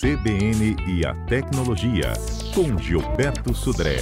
CBN 0.00 0.76
e 0.86 1.06
a 1.06 1.14
Tecnologia, 1.24 2.12
com 2.54 2.76
Gilberto 2.76 3.54
Sudré. 3.54 3.96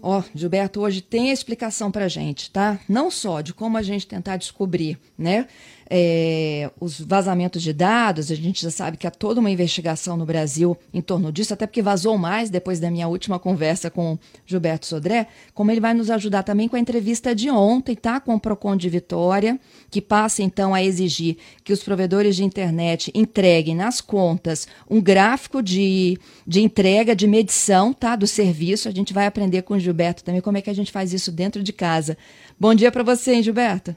Ó, 0.00 0.20
oh, 0.20 0.24
Gilberto, 0.34 0.80
hoje 0.80 1.02
tem 1.02 1.28
a 1.28 1.32
explicação 1.34 1.90
para 1.90 2.08
gente, 2.08 2.50
tá? 2.50 2.80
Não 2.88 3.10
só 3.10 3.42
de 3.42 3.52
como 3.52 3.76
a 3.76 3.82
gente 3.82 4.06
tentar 4.06 4.38
descobrir, 4.38 4.98
né, 5.18 5.46
é, 5.90 6.70
os 6.80 7.00
vazamentos 7.00 7.62
de 7.62 7.72
dados, 7.72 8.30
a 8.30 8.34
gente 8.34 8.62
já 8.62 8.70
sabe 8.70 8.96
que 8.96 9.06
há 9.06 9.10
toda 9.10 9.40
uma 9.40 9.50
investigação 9.50 10.16
no 10.16 10.24
Brasil 10.24 10.76
em 10.92 11.00
torno 11.00 11.30
disso, 11.30 11.52
até 11.52 11.66
porque 11.66 11.82
vazou 11.82 12.16
mais 12.16 12.50
depois 12.50 12.80
da 12.80 12.90
minha 12.90 13.08
última 13.08 13.38
conversa 13.38 13.90
com 13.90 14.18
Gilberto 14.46 14.86
Sodré, 14.86 15.26
como 15.52 15.70
ele 15.70 15.80
vai 15.80 15.94
nos 15.94 16.10
ajudar 16.10 16.42
também 16.42 16.68
com 16.68 16.76
a 16.76 16.80
entrevista 16.80 17.34
de 17.34 17.50
ontem, 17.50 17.94
tá? 17.94 18.20
Com 18.20 18.34
o 18.34 18.40
Procon 18.40 18.76
de 18.76 18.88
Vitória, 18.88 19.58
que 19.90 20.00
passa 20.00 20.42
então 20.42 20.74
a 20.74 20.82
exigir 20.82 21.36
que 21.62 21.72
os 21.72 21.82
provedores 21.82 22.36
de 22.36 22.44
internet 22.44 23.10
entreguem 23.14 23.74
nas 23.74 24.00
contas 24.00 24.66
um 24.88 25.00
gráfico 25.00 25.62
de, 25.62 26.18
de 26.46 26.60
entrega, 26.60 27.14
de 27.14 27.26
medição, 27.26 27.92
tá? 27.92 28.16
Do 28.16 28.26
serviço. 28.26 28.88
A 28.88 28.92
gente 28.92 29.12
vai 29.12 29.26
aprender 29.26 29.62
com 29.62 29.74
o 29.74 29.78
Gilberto 29.78 30.24
também 30.24 30.40
como 30.40 30.58
é 30.58 30.62
que 30.62 30.70
a 30.70 30.74
gente 30.74 30.92
faz 30.92 31.12
isso 31.12 31.30
dentro 31.30 31.62
de 31.62 31.72
casa. 31.72 32.16
Bom 32.58 32.74
dia 32.74 32.90
para 32.90 33.02
você, 33.02 33.34
hein, 33.34 33.42
Gilberto? 33.42 33.96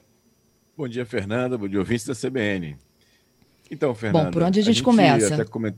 Bom 0.78 0.88
dia, 0.88 1.08
Fernanda. 1.08 1.58
Bom 1.58 1.68
dia, 1.68 1.80
ouvintes 1.80 2.06
da 2.06 2.14
CBN. 2.14 2.78
Então, 3.72 3.96
Fernanda. 3.96 4.26
Bom, 4.26 4.32
por 4.32 4.44
onde 4.44 4.60
a 4.60 4.62
gente, 4.62 4.70
a 4.70 4.74
gente 4.76 4.84
começa? 4.84 5.44
Coment... 5.46 5.74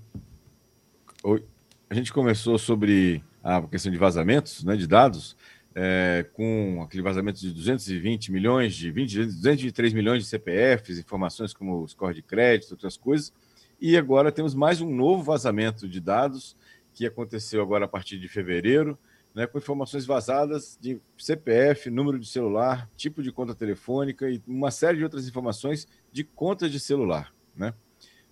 A 1.90 1.94
gente 1.94 2.12
começou 2.12 2.58
sobre 2.58 3.24
a 3.42 3.62
questão 3.62 3.90
de 3.90 3.98
vazamentos 3.98 4.62
né, 4.66 4.76
de 4.76 4.86
dados, 4.86 5.38
é, 5.74 6.26
com 6.34 6.82
aquele 6.84 7.02
vazamento 7.02 7.40
de 7.40 7.50
220 7.54 8.30
milhões, 8.30 8.76
de 8.76 8.92
20, 8.92 9.24
223 9.24 9.94
milhões 9.94 10.24
de 10.24 10.30
CPFs, 10.30 11.00
informações 11.00 11.54
como 11.54 11.88
score 11.88 12.14
de 12.14 12.22
crédito, 12.22 12.72
outras 12.72 12.98
coisas. 12.98 13.32
E 13.80 13.96
agora 13.96 14.34
temos 14.34 14.54
mais 14.54 14.82
um 14.82 14.94
novo 14.94 15.24
vazamento 15.24 15.88
de 15.88 16.02
dados 16.02 16.58
que 16.94 17.06
aconteceu 17.06 17.62
agora 17.62 17.86
a 17.86 17.88
partir 17.88 18.20
de 18.20 18.28
fevereiro, 18.28 19.00
né, 19.34 19.46
com 19.48 19.58
informações 19.58 20.06
vazadas 20.06 20.78
de 20.82 21.00
CPF, 21.18 21.90
número 21.90 22.20
de 22.20 22.28
celular, 22.28 22.90
tipo 22.96 23.22
de 23.22 23.32
conta 23.32 23.54
telefônica 23.54 24.30
e 24.30 24.42
uma 24.48 24.72
série 24.72 24.98
de 24.98 25.04
outras 25.04 25.28
informações 25.28 25.88
de 26.12 26.24
conta 26.24 26.70
de 26.70 26.80
celular. 26.80 27.34
Né? 27.56 27.74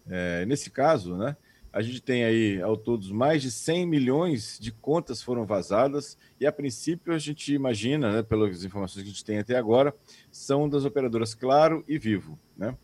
É, 0.10 0.46
nesse 0.46 0.70
caso, 0.70 1.16
né, 1.16 1.38
a 1.72 1.82
gente 1.82 2.02
tem 2.02 2.24
aí 2.24 2.60
ao 2.60 2.76
todos 2.76 3.12
mais 3.12 3.42
de 3.42 3.52
100 3.52 3.86
milhões 3.86 4.58
de 4.60 4.72
contas 4.72 5.22
foram 5.22 5.46
vazadas 5.46 6.18
e 6.40 6.46
a 6.48 6.52
princípio 6.52 7.14
a 7.14 7.20
gente 7.20 7.54
imagina, 7.54 8.12
né, 8.12 8.24
pelas 8.24 8.64
informações 8.64 9.04
que 9.04 9.10
a 9.10 9.14
gente 9.14 9.24
tem 9.24 9.38
até 9.38 9.56
agora, 9.56 9.94
são 10.32 10.68
das 10.68 10.86
operadoras 10.86 11.36
Claro 11.36 11.84
e 11.88 12.00
Vivo. 12.00 12.40
Né? 12.58 12.76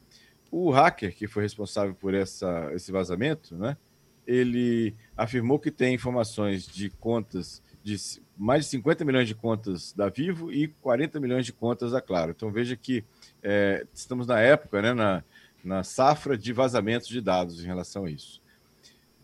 O 0.52 0.70
hacker 0.70 1.16
que 1.16 1.26
foi 1.26 1.42
responsável 1.42 1.96
por 1.96 2.14
essa, 2.14 2.70
esse 2.74 2.92
vazamento, 2.92 3.58
né, 3.58 3.76
ele 4.28 4.96
afirmou 5.18 5.58
que 5.58 5.72
tem 5.72 5.96
informações 5.96 6.68
de 6.68 6.92
contas 6.92 7.63
de 7.84 7.98
mais 8.38 8.64
de 8.64 8.72
50 8.72 9.04
milhões 9.04 9.28
de 9.28 9.36
contas 9.36 9.94
da 9.94 10.10
Vivo 10.10 10.52
e 10.52 10.70
40 10.82 11.20
milhões 11.20 11.46
de 11.46 11.52
contas 11.52 11.92
da 11.92 12.02
Claro. 12.02 12.32
Então 12.32 12.52
veja 12.52 12.76
que 12.76 13.04
é, 13.42 13.86
estamos 13.94 14.26
na 14.26 14.40
época, 14.40 14.82
né, 14.82 14.94
na, 14.94 15.24
na 15.64 15.84
safra 15.84 16.38
de 16.38 16.54
vazamentos 16.54 17.08
de 17.08 17.20
dados 17.20 17.62
em 17.62 17.68
relação 17.68 18.06
a 18.06 18.12
isso. 18.12 18.42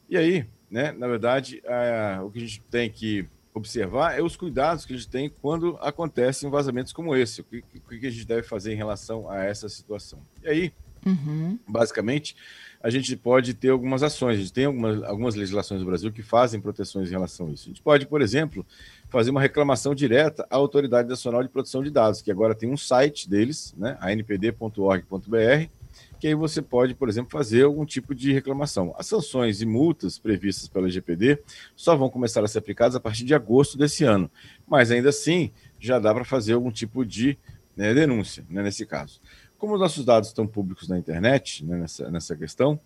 E 0.10 0.18
aí, 0.18 0.46
né, 0.70 0.92
na 0.92 1.08
verdade, 1.08 1.62
é, 1.64 2.20
o 2.22 2.30
que 2.30 2.40
a 2.40 2.42
gente 2.42 2.62
tem 2.70 2.90
que 2.90 3.28
observar 3.54 4.18
é 4.18 4.22
os 4.22 4.36
cuidados 4.36 4.86
que 4.86 4.94
a 4.94 4.98
gente 4.98 5.10
tem 5.10 5.30
quando 5.30 5.78
acontecem 5.82 6.50
vazamentos 6.50 6.92
como 6.94 7.16
esse. 7.16 7.42
O 7.42 7.44
que, 7.44 7.64
o 7.76 7.82
que 7.82 8.08
a 8.08 8.12
gente 8.12 8.26
deve 8.26 8.44
fazer 8.44 8.74
em 8.74 8.78
relação 8.78 9.30
a 9.30 9.44
essa 9.44 9.70
situação. 9.70 10.20
E 10.44 10.50
aí, 10.50 10.74
uhum. 11.06 11.58
basicamente, 11.68 12.36
a 12.82 12.90
gente 12.90 13.16
pode 13.16 13.54
ter 13.54 13.70
algumas 13.70 14.04
ações. 14.04 14.38
A 14.38 14.40
gente 14.40 14.54
tem 14.54 14.66
algumas, 14.66 15.04
algumas 15.04 15.36
legislações 15.36 15.82
do 15.82 15.86
Brasil 15.86 16.12
que 16.12 16.24
fazem 16.24 16.62
proteções 16.62 17.10
em 17.10 17.12
relação 17.12 17.48
a 17.48 17.52
isso. 17.52 17.66
A 17.66 17.70
gente 17.70 17.82
pode, 17.82 18.08
por 18.08 18.22
exemplo, 18.22 18.66
fazer 19.10 19.32
uma 19.32 19.42
reclamação 19.42 19.94
direta 19.94 20.48
à 20.50 20.56
Autoridade 20.56 21.10
Nacional 21.10 21.44
de 21.44 21.50
Proteção 21.50 21.84
de 21.84 21.92
Dados, 21.92 22.22
que 22.22 22.32
agora 22.32 22.56
tem 22.56 22.70
um 22.70 22.78
site 22.78 23.30
deles, 23.30 23.76
né, 23.78 23.98
anpd.org.br, 24.02 25.70
que 26.20 26.28
aí 26.28 26.36
você 26.36 26.62
pode, 26.62 26.96
por 26.96 27.10
exemplo, 27.10 27.32
fazer 27.32 27.64
algum 27.64 27.86
tipo 27.86 28.16
de 28.16 28.32
reclamação. 28.32 28.94
As 28.98 29.08
sanções 29.08 29.62
e 29.62 29.66
multas 29.66 30.18
previstas 30.18 30.68
pela 30.68 30.86
LGPD 30.86 31.40
só 31.76 31.96
vão 31.96 32.10
começar 32.10 32.44
a 32.44 32.48
ser 32.48 32.60
aplicadas 32.60 32.96
a 32.96 33.00
partir 33.00 33.26
de 33.26 33.34
agosto 33.34 33.78
desse 33.78 34.04
ano, 34.04 34.30
mas 34.68 34.92
ainda 34.92 35.10
assim 35.10 35.52
já 35.80 36.00
dá 36.00 36.14
para 36.14 36.24
fazer 36.26 36.54
algum 36.54 36.72
tipo 36.72 37.06
de 37.06 37.38
né, 37.76 37.94
denúncia 37.94 38.46
né, 38.50 38.62
nesse 38.62 38.86
caso. 38.86 39.22
Como 39.60 39.74
os 39.74 39.80
nossos 39.80 40.06
dados 40.06 40.30
estão 40.30 40.48
públicos 40.48 40.88
na 40.88 40.98
internet, 40.98 41.66
né, 41.66 41.78
nessa, 41.78 42.10
nessa 42.10 42.36
questão, 42.36 42.80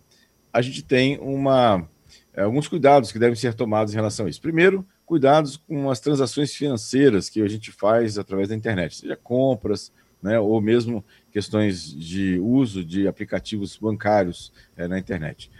a 0.52 0.60
gente 0.60 0.82
tem 0.82 1.18
uma, 1.20 1.88
é, 2.34 2.42
alguns 2.42 2.66
cuidados 2.66 3.12
que 3.12 3.18
devem 3.18 3.36
ser 3.36 3.54
tomados 3.54 3.94
em 3.94 3.96
relação 3.96 4.26
a 4.26 4.28
isso. 4.28 4.40
Primeiro, 4.40 4.84
cuidados 5.06 5.56
com 5.56 5.88
as 5.88 6.00
transações 6.00 6.52
financeiras 6.52 7.30
que 7.30 7.40
a 7.40 7.48
gente 7.48 7.70
faz 7.70 8.18
através 8.18 8.48
da 8.48 8.56
internet, 8.56 8.96
seja 8.96 9.16
compras, 9.16 9.92
né, 10.20 10.40
ou 10.40 10.60
mesmo 10.60 11.04
questões 11.30 11.94
de 11.94 12.40
uso 12.40 12.84
de 12.84 13.06
aplicativos 13.06 13.76
bancários 13.76 14.52
é, 14.76 14.88
na 14.88 14.98
internet. 14.98 15.52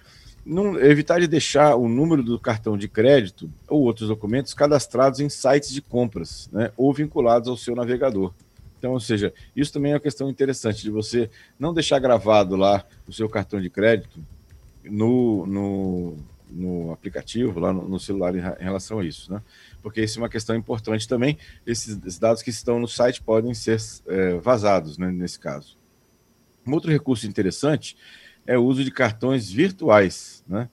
Não, 0.44 0.78
evitar 0.80 1.20
de 1.20 1.28
deixar 1.28 1.76
o 1.76 1.88
número 1.88 2.24
do 2.24 2.40
cartão 2.40 2.76
de 2.76 2.88
crédito 2.88 3.48
ou 3.68 3.82
outros 3.82 4.08
documentos 4.08 4.52
cadastrados 4.52 5.20
em 5.20 5.28
sites 5.28 5.70
de 5.70 5.80
compras, 5.80 6.50
né, 6.52 6.72
ou 6.76 6.92
vinculados 6.92 7.48
ao 7.48 7.56
seu 7.56 7.76
navegador. 7.76 8.34
Então, 8.84 8.92
ou 8.92 9.00
seja, 9.00 9.32
isso 9.56 9.72
também 9.72 9.92
é 9.92 9.94
uma 9.94 10.00
questão 10.00 10.28
interessante 10.28 10.82
de 10.82 10.90
você 10.90 11.30
não 11.58 11.72
deixar 11.72 11.98
gravado 11.98 12.54
lá 12.54 12.84
o 13.08 13.12
seu 13.14 13.26
cartão 13.30 13.58
de 13.58 13.70
crédito 13.70 14.22
no, 14.84 15.46
no, 15.46 16.16
no 16.50 16.92
aplicativo, 16.92 17.58
lá 17.58 17.72
no, 17.72 17.88
no, 17.88 17.98
celular 17.98 18.36
em, 18.36 18.42
relação 18.62 18.98
a 18.98 19.04
isso, 19.06 19.32
né? 19.32 19.40
Porque 19.82 20.02
isso 20.02 20.18
é 20.18 20.22
uma 20.22 20.28
questão 20.28 20.54
importante 20.54 21.08
também. 21.08 21.38
Esses 21.66 22.18
dados 22.18 22.42
que 22.42 22.50
estão 22.50 22.78
no 22.78 22.86
site 22.86 23.22
podem 23.22 23.54
ser 23.54 23.78
é, 24.06 24.34
vazados, 24.34 24.98
né, 24.98 25.10
nesse 25.10 25.38
caso. 25.38 25.78
Um 26.66 26.74
outro 26.74 26.92
recurso 26.92 27.26
interessante 27.26 27.96
é 28.46 28.58
o 28.58 28.64
uso 28.64 28.84
de 28.84 28.90
cartões 28.90 29.50
virtuais, 29.50 30.44
né? 30.46 30.68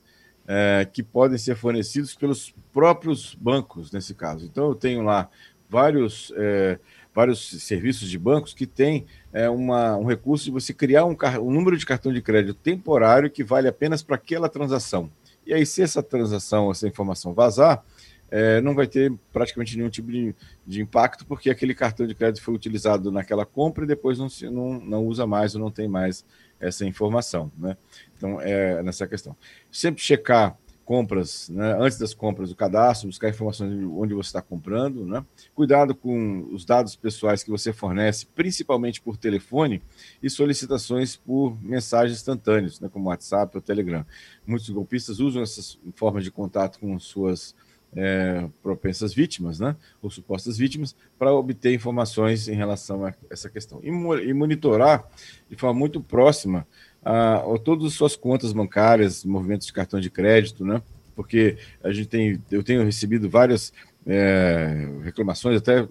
É, 0.45 0.85
que 0.91 1.01
podem 1.01 1.37
ser 1.37 1.55
fornecidos 1.55 2.13
pelos 2.13 2.53
próprios 2.73 3.33
bancos, 3.35 3.89
nesse 3.89 4.13
caso. 4.13 4.45
Então, 4.45 4.67
eu 4.67 4.75
tenho 4.75 5.01
lá 5.01 5.29
vários. 5.71 6.33
É, 6.35 6.77
vários 7.13 7.49
serviços 7.63 8.09
de 8.09 8.17
bancos 8.17 8.53
que 8.53 8.65
têm 8.65 9.05
é, 9.33 9.49
uma, 9.49 9.97
um 9.97 10.05
recurso 10.05 10.45
de 10.45 10.51
você 10.51 10.73
criar 10.73 11.05
um, 11.05 11.15
um 11.41 11.51
número 11.51 11.77
de 11.77 11.85
cartão 11.85 12.11
de 12.11 12.21
crédito 12.21 12.55
temporário 12.55 13.29
que 13.29 13.43
vale 13.43 13.67
apenas 13.67 14.01
para 14.01 14.15
aquela 14.15 14.47
transação. 14.47 15.11
E 15.45 15.53
aí, 15.53 15.65
se 15.65 15.81
essa 15.81 16.01
transação, 16.01 16.71
essa 16.71 16.87
informação 16.87 17.33
vazar, 17.33 17.83
é, 18.29 18.61
não 18.61 18.73
vai 18.73 18.87
ter 18.87 19.11
praticamente 19.33 19.75
nenhum 19.75 19.89
tipo 19.89 20.09
de, 20.09 20.33
de, 20.65 20.81
impacto, 20.81 21.25
porque 21.25 21.49
aquele 21.49 21.75
cartão 21.75 22.07
de 22.07 22.15
crédito 22.15 22.41
foi 22.41 22.53
utilizado 22.53 23.11
naquela 23.11 23.45
compra 23.45 23.83
e 23.83 23.87
depois 23.87 24.17
não, 24.17 24.29
se, 24.29 24.49
não, 24.49 24.79
não 24.79 25.05
usa 25.05 25.27
mais 25.27 25.53
ou 25.53 25.59
não 25.59 25.69
tem 25.69 25.87
mais 25.87 26.25
essa 26.57 26.85
informação. 26.85 27.51
Né? 27.57 27.75
Então, 28.15 28.39
é 28.39 28.81
nessa 28.81 29.05
questão. 29.05 29.35
Sempre 29.69 30.01
checar 30.01 30.57
compras, 30.91 31.47
né, 31.47 31.73
antes 31.79 31.97
das 31.97 32.13
compras, 32.13 32.51
o 32.51 32.55
cadastro, 32.55 33.07
buscar 33.07 33.29
informações 33.29 33.71
de 33.79 33.85
onde 33.85 34.13
você 34.13 34.27
está 34.27 34.41
comprando, 34.41 35.05
né? 35.05 35.25
Cuidado 35.55 35.95
com 35.95 36.45
os 36.51 36.65
dados 36.65 36.97
pessoais 36.97 37.41
que 37.41 37.49
você 37.49 37.71
fornece, 37.71 38.25
principalmente 38.35 38.99
por 38.99 39.15
telefone, 39.15 39.81
e 40.21 40.29
solicitações 40.29 41.15
por 41.15 41.57
mensagens 41.63 42.17
instantâneas, 42.17 42.81
né, 42.81 42.89
como 42.91 43.07
WhatsApp 43.07 43.55
ou 43.55 43.61
Telegram. 43.61 44.05
Muitos 44.45 44.69
golpistas 44.69 45.21
usam 45.21 45.41
essas 45.41 45.79
formas 45.95 46.25
de 46.25 46.31
contato 46.31 46.77
com 46.77 46.99
suas 46.99 47.55
é, 47.95 48.49
propensas 48.61 49.13
vítimas, 49.13 49.61
né, 49.61 49.77
ou 50.01 50.09
supostas 50.09 50.57
vítimas, 50.57 50.93
para 51.17 51.31
obter 51.31 51.73
informações 51.73 52.49
em 52.49 52.55
relação 52.55 53.05
a 53.05 53.13
essa 53.29 53.49
questão. 53.49 53.79
E, 53.81 53.87
e 53.87 54.33
monitorar 54.33 55.07
de 55.49 55.55
forma 55.55 55.79
muito 55.79 56.01
próxima 56.01 56.67
a, 57.03 57.43
todas 57.63 57.87
as 57.87 57.93
suas 57.93 58.15
contas 58.15 58.53
bancárias, 58.53 59.25
movimentos 59.25 59.67
de 59.67 59.73
cartão 59.73 59.99
de 59.99 60.09
crédito, 60.09 60.65
né? 60.65 60.81
Porque 61.15 61.57
a 61.83 61.91
gente 61.91 62.07
tem, 62.07 62.41
eu 62.49 62.63
tenho 62.63 62.83
recebido 62.83 63.29
várias 63.29 63.73
é, 64.05 64.87
reclamações, 65.03 65.57
até 65.57 65.87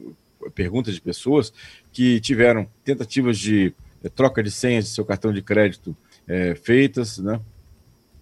perguntas 0.55 0.95
de 0.95 1.01
pessoas 1.01 1.53
que 1.93 2.21
tiveram 2.21 2.67
tentativas 2.85 3.39
de 3.39 3.75
é, 4.03 4.09
troca 4.09 4.43
de 4.43 4.51
senhas 4.51 4.87
de 4.87 4.91
seu 4.91 5.05
cartão 5.05 5.33
de 5.33 5.43
crédito 5.43 5.97
é, 6.27 6.55
feitas, 6.55 7.19
né? 7.19 7.41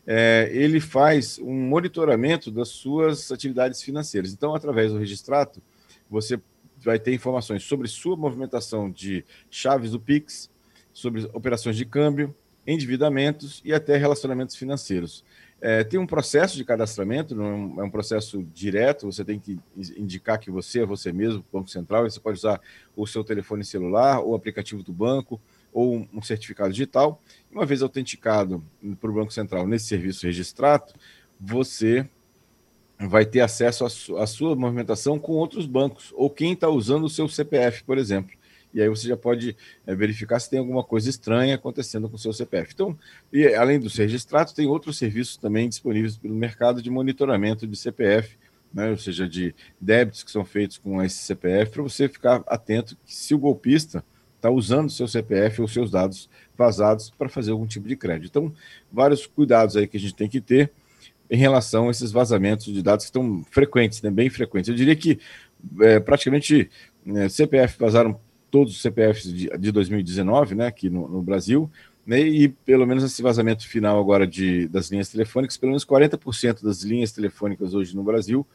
é, 0.06 0.50
ele 0.52 0.80
faz 0.80 1.38
um 1.38 1.54
monitoramento 1.54 2.50
das 2.50 2.68
suas 2.68 3.32
atividades 3.32 3.80
financeiras. 3.80 4.34
Então, 4.34 4.54
através 4.54 4.92
do 4.92 4.98
registrato, 4.98 5.62
você 6.10 6.38
vai 6.78 6.98
ter 6.98 7.14
informações 7.14 7.62
sobre 7.62 7.88
sua 7.88 8.14
movimentação 8.14 8.90
de 8.90 9.24
chaves 9.50 9.92
do 9.92 9.98
Pix, 9.98 10.50
sobre 10.94 11.28
operações 11.34 11.76
de 11.76 11.84
câmbio, 11.84 12.34
endividamentos 12.66 13.60
e 13.64 13.74
até 13.74 13.96
relacionamentos 13.96 14.56
financeiros. 14.56 15.24
É, 15.60 15.82
tem 15.82 15.98
um 15.98 16.06
processo 16.06 16.56
de 16.56 16.64
cadastramento, 16.64 17.34
não 17.34 17.80
é 17.80 17.84
um 17.84 17.90
processo 17.90 18.42
direto, 18.54 19.06
você 19.06 19.24
tem 19.24 19.38
que 19.38 19.58
indicar 19.96 20.38
que 20.38 20.50
você 20.50 20.82
é 20.82 20.86
você 20.86 21.12
mesmo, 21.12 21.44
Banco 21.52 21.68
Central, 21.68 22.08
você 22.08 22.20
pode 22.20 22.38
usar 22.38 22.60
o 22.94 23.06
seu 23.06 23.24
telefone 23.24 23.64
celular, 23.64 24.20
ou 24.20 24.34
aplicativo 24.34 24.82
do 24.82 24.92
banco, 24.92 25.40
ou 25.72 26.06
um 26.12 26.22
certificado 26.22 26.70
digital. 26.70 27.20
Uma 27.50 27.66
vez 27.66 27.82
autenticado 27.82 28.62
para 29.00 29.10
o 29.10 29.14
Banco 29.14 29.32
Central 29.32 29.66
nesse 29.66 29.86
serviço 29.86 30.26
registrado, 30.26 30.92
você 31.40 32.08
vai 32.98 33.26
ter 33.26 33.40
acesso 33.40 33.84
à 34.16 34.26
sua 34.26 34.54
movimentação 34.54 35.18
com 35.18 35.32
outros 35.32 35.66
bancos, 35.66 36.12
ou 36.14 36.30
quem 36.30 36.52
está 36.52 36.68
usando 36.68 37.04
o 37.04 37.10
seu 37.10 37.28
CPF, 37.28 37.82
por 37.84 37.98
exemplo 37.98 38.36
e 38.74 38.82
aí 38.82 38.88
você 38.88 39.06
já 39.06 39.16
pode 39.16 39.56
é, 39.86 39.94
verificar 39.94 40.40
se 40.40 40.50
tem 40.50 40.58
alguma 40.58 40.82
coisa 40.82 41.08
estranha 41.08 41.54
acontecendo 41.54 42.08
com 42.08 42.16
o 42.16 42.18
seu 42.18 42.32
CPF. 42.32 42.72
Então, 42.74 42.98
e, 43.32 43.46
além 43.54 43.78
do 43.78 43.88
ser 43.88 44.02
registrado, 44.02 44.52
tem 44.52 44.66
outros 44.66 44.98
serviços 44.98 45.36
também 45.36 45.68
disponíveis 45.68 46.16
pelo 46.16 46.34
mercado 46.34 46.82
de 46.82 46.90
monitoramento 46.90 47.66
de 47.66 47.76
CPF, 47.76 48.36
né, 48.72 48.90
ou 48.90 48.96
seja, 48.96 49.28
de 49.28 49.54
débitos 49.80 50.24
que 50.24 50.30
são 50.30 50.44
feitos 50.44 50.76
com 50.76 51.00
esse 51.00 51.18
CPF, 51.18 51.70
para 51.70 51.82
você 51.82 52.08
ficar 52.08 52.42
atento 52.48 52.96
que 53.06 53.14
se 53.14 53.32
o 53.32 53.38
golpista 53.38 54.04
está 54.34 54.50
usando 54.50 54.90
seu 54.90 55.06
CPF 55.06 55.62
ou 55.62 55.68
seus 55.68 55.90
dados 55.90 56.28
vazados 56.58 57.10
para 57.16 57.28
fazer 57.28 57.52
algum 57.52 57.66
tipo 57.66 57.86
de 57.86 57.96
crédito. 57.96 58.26
Então, 58.28 58.52
vários 58.92 59.26
cuidados 59.26 59.76
aí 59.76 59.86
que 59.86 59.96
a 59.96 60.00
gente 60.00 60.14
tem 60.14 60.28
que 60.28 60.40
ter 60.40 60.72
em 61.30 61.36
relação 61.36 61.88
a 61.88 61.90
esses 61.90 62.12
vazamentos 62.12 62.66
de 62.66 62.82
dados 62.82 63.06
que 63.06 63.08
estão 63.08 63.44
frequentes, 63.50 64.02
né, 64.02 64.10
bem 64.10 64.28
frequentes. 64.28 64.68
Eu 64.68 64.74
diria 64.74 64.94
que 64.96 65.18
é, 65.80 65.98
praticamente 65.98 66.70
é, 67.06 67.28
CPF 67.28 67.78
vazaram 67.78 68.20
todos 68.54 68.76
os 68.76 68.80
CPFs 68.80 69.32
de, 69.32 69.48
de 69.58 69.72
2019, 69.72 70.54
né, 70.54 70.68
aqui 70.68 70.88
no, 70.88 71.08
no 71.08 71.20
Brasil, 71.20 71.68
né, 72.06 72.20
e 72.20 72.48
pelo 72.48 72.86
menos 72.86 73.02
esse 73.02 73.20
vazamento 73.20 73.66
final 73.66 73.98
agora 73.98 74.28
de, 74.28 74.68
das 74.68 74.92
linhas 74.92 75.08
telefônicas, 75.08 75.56
pelo 75.56 75.70
menos 75.70 75.84
40% 75.84 76.62
das 76.62 76.82
linhas 76.82 77.10
telefônicas 77.10 77.74
hoje 77.74 77.96
no 77.96 78.04
Brasil 78.04 78.46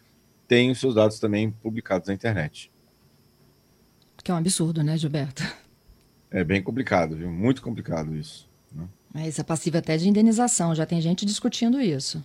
têm 0.47 0.71
os 0.71 0.79
seus 0.79 0.95
dados 0.95 1.19
também 1.19 1.51
publicados 1.51 2.07
na 2.07 2.13
internet. 2.13 2.71
Que 4.23 4.31
é 4.31 4.33
um 4.33 4.37
absurdo, 4.37 4.81
né, 4.81 4.97
Gilberto? 4.97 5.43
É 6.31 6.45
bem 6.45 6.63
complicado, 6.63 7.17
viu? 7.17 7.29
Muito 7.29 7.61
complicado 7.61 8.15
isso. 8.15 8.49
Né? 8.71 8.87
Mas 9.13 9.37
é 9.37 9.43
passivo 9.43 9.79
até 9.79 9.97
de 9.97 10.07
indenização, 10.07 10.73
já 10.73 10.85
tem 10.85 11.01
gente 11.01 11.25
discutindo 11.25 11.81
isso. 11.81 12.23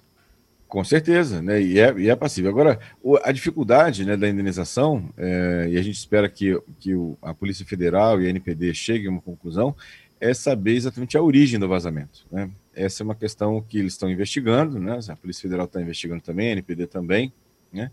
Com 0.75 0.83
certeza, 0.83 1.41
né? 1.41 1.63
E 1.63 1.79
é, 1.79 1.95
e 1.97 2.11
é 2.11 2.17
passível. 2.17 2.51
Agora, 2.51 2.81
a 3.23 3.31
dificuldade 3.31 4.05
né, 4.05 4.17
da 4.17 4.29
indenização, 4.29 5.09
é, 5.17 5.69
e 5.71 5.79
a 5.79 5.83
gente 5.83 5.95
espera 5.95 6.29
que, 6.29 6.61
que 6.81 6.97
o, 6.97 7.17
a 7.23 7.33
Polícia 7.33 7.65
Federal 7.65 8.21
e 8.21 8.27
a 8.27 8.31
NPD 8.31 8.75
cheguem 8.75 9.07
a 9.07 9.11
uma 9.13 9.21
conclusão, 9.21 9.77
é 10.21 10.35
saber 10.35 10.75
exatamente 10.75 11.17
a 11.17 11.23
origem 11.23 11.61
do 11.61 11.69
vazamento. 11.69 12.27
Né? 12.29 12.51
Essa 12.75 13.05
é 13.05 13.05
uma 13.05 13.15
questão 13.15 13.63
que 13.63 13.79
eles 13.79 13.93
estão 13.93 14.11
investigando, 14.11 14.81
né? 14.81 14.99
A 15.09 15.15
Polícia 15.15 15.43
Federal 15.43 15.67
está 15.67 15.81
investigando 15.81 16.21
também, 16.21 16.49
a 16.49 16.53
NPD 16.55 16.89
também, 16.89 17.33
né? 17.73 17.93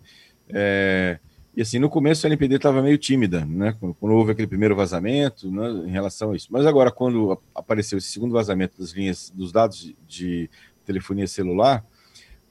É, 0.50 1.20
e 1.56 1.62
assim, 1.62 1.78
no 1.78 1.88
começo 1.88 2.26
a 2.26 2.30
NPD 2.30 2.56
estava 2.56 2.82
meio 2.82 2.98
tímida, 2.98 3.46
né? 3.46 3.76
Quando, 3.80 3.94
quando, 3.94 4.14
houve 4.14 4.32
aquele 4.32 4.48
primeiro 4.48 4.76
vazamento, 4.76 5.52
né, 5.52 5.70
em 5.86 5.92
relação 5.92 6.32
a 6.32 6.36
isso. 6.36 6.48
Mas 6.50 6.66
agora, 6.66 6.90
quando 6.90 7.40
apareceu 7.54 8.00
esse 8.00 8.08
segundo 8.08 8.32
vazamento 8.32 8.80
das 8.80 8.90
linhas, 8.90 9.30
dos 9.30 9.52
dados 9.52 9.80
de, 9.80 9.96
de 10.08 10.50
telefonia 10.84 11.28
celular, 11.28 11.86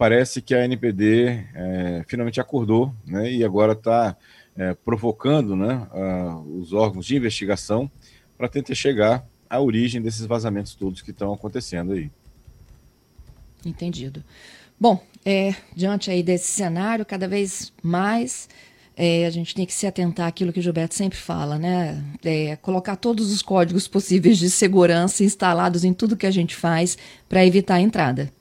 parece 0.01 0.41
que 0.41 0.55
a 0.55 0.65
NPD 0.65 1.45
é, 1.55 2.05
finalmente 2.09 2.41
acordou 2.41 2.91
né, 3.07 3.31
e 3.31 3.45
agora 3.45 3.75
está 3.75 4.17
é, 4.57 4.73
provocando 4.73 5.55
né, 5.55 5.87
a, 5.93 6.39
os 6.39 6.73
órgãos 6.73 7.05
de 7.05 7.17
investigação 7.17 7.91
para 8.39 8.49
tentar 8.49 8.75
chegar 8.75 9.29
à 9.49 9.61
origem 9.61 10.01
desses 10.01 10.25
vazamentos 10.25 10.75
todos 10.75 11.03
que 11.03 11.11
estão 11.11 11.35
acontecendo 11.35 11.93
aí. 11.93 12.11
Entendido. 13.63 14.25
Bom, 14.81 15.05
é, 15.23 15.55
diante 15.77 16.11
aí 16.11 16.23
desse 16.23 16.49
cenário, 16.51 17.05
cada 17.05 17.29
vez 17.29 17.71
mais 17.83 18.49
é, 18.97 19.27
a 19.27 19.31
gente 19.31 19.55
tem 19.55 19.67
que 19.67 19.75
se 19.75 19.87
atentar 19.87 20.27
àquilo 20.27 20.51
que 20.51 20.61
o 20.61 20.63
Gilberto 20.63 20.95
sempre 20.95 21.19
fala, 21.19 21.59
né? 21.59 22.03
É, 22.25 22.57
colocar 22.57 22.97
todos 22.97 23.31
os 23.31 23.43
códigos 23.43 23.87
possíveis 23.87 24.39
de 24.39 24.49
segurança 24.49 25.23
instalados 25.23 25.85
em 25.85 25.93
tudo 25.93 26.17
que 26.17 26.27
a 26.27 26.31
gente 26.31 26.57
faz 26.57 26.97
para 27.29 27.45
evitar 27.45 27.75
a 27.75 27.81
entrada. 27.83 28.33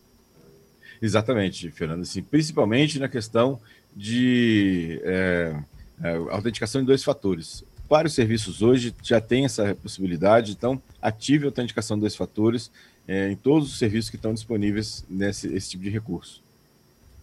Exatamente, 1.02 1.72
Fernando. 1.72 2.02
Assim, 2.02 2.22
principalmente 2.22 3.00
na 3.00 3.08
questão 3.08 3.60
de 3.96 5.00
é, 5.04 5.56
é, 6.04 6.16
autenticação 6.30 6.82
em 6.82 6.86
dois 6.86 7.04
fatores. 7.04 7.64
Vários 7.90 8.14
serviços 8.14 8.62
hoje 8.62 8.94
já 9.02 9.20
têm 9.20 9.46
essa 9.46 9.74
possibilidade, 9.76 10.52
então 10.52 10.82
ative 11.02 11.46
a 11.46 11.48
autenticação 11.48 11.98
em 11.98 12.00
dois 12.00 12.16
fatores 12.16 12.72
é, 13.08 13.32
em 13.32 13.36
todos 13.36 13.72
os 13.72 13.80
serviços 13.80 14.12
que 14.12 14.16
estão 14.16 14.34
disponíveis 14.34 15.04
nesse 15.10 15.48
esse 15.48 15.72
tipo 15.72 15.84
de 15.84 15.90
recurso. 15.90 16.44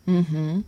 Uhum. 0.05 0.65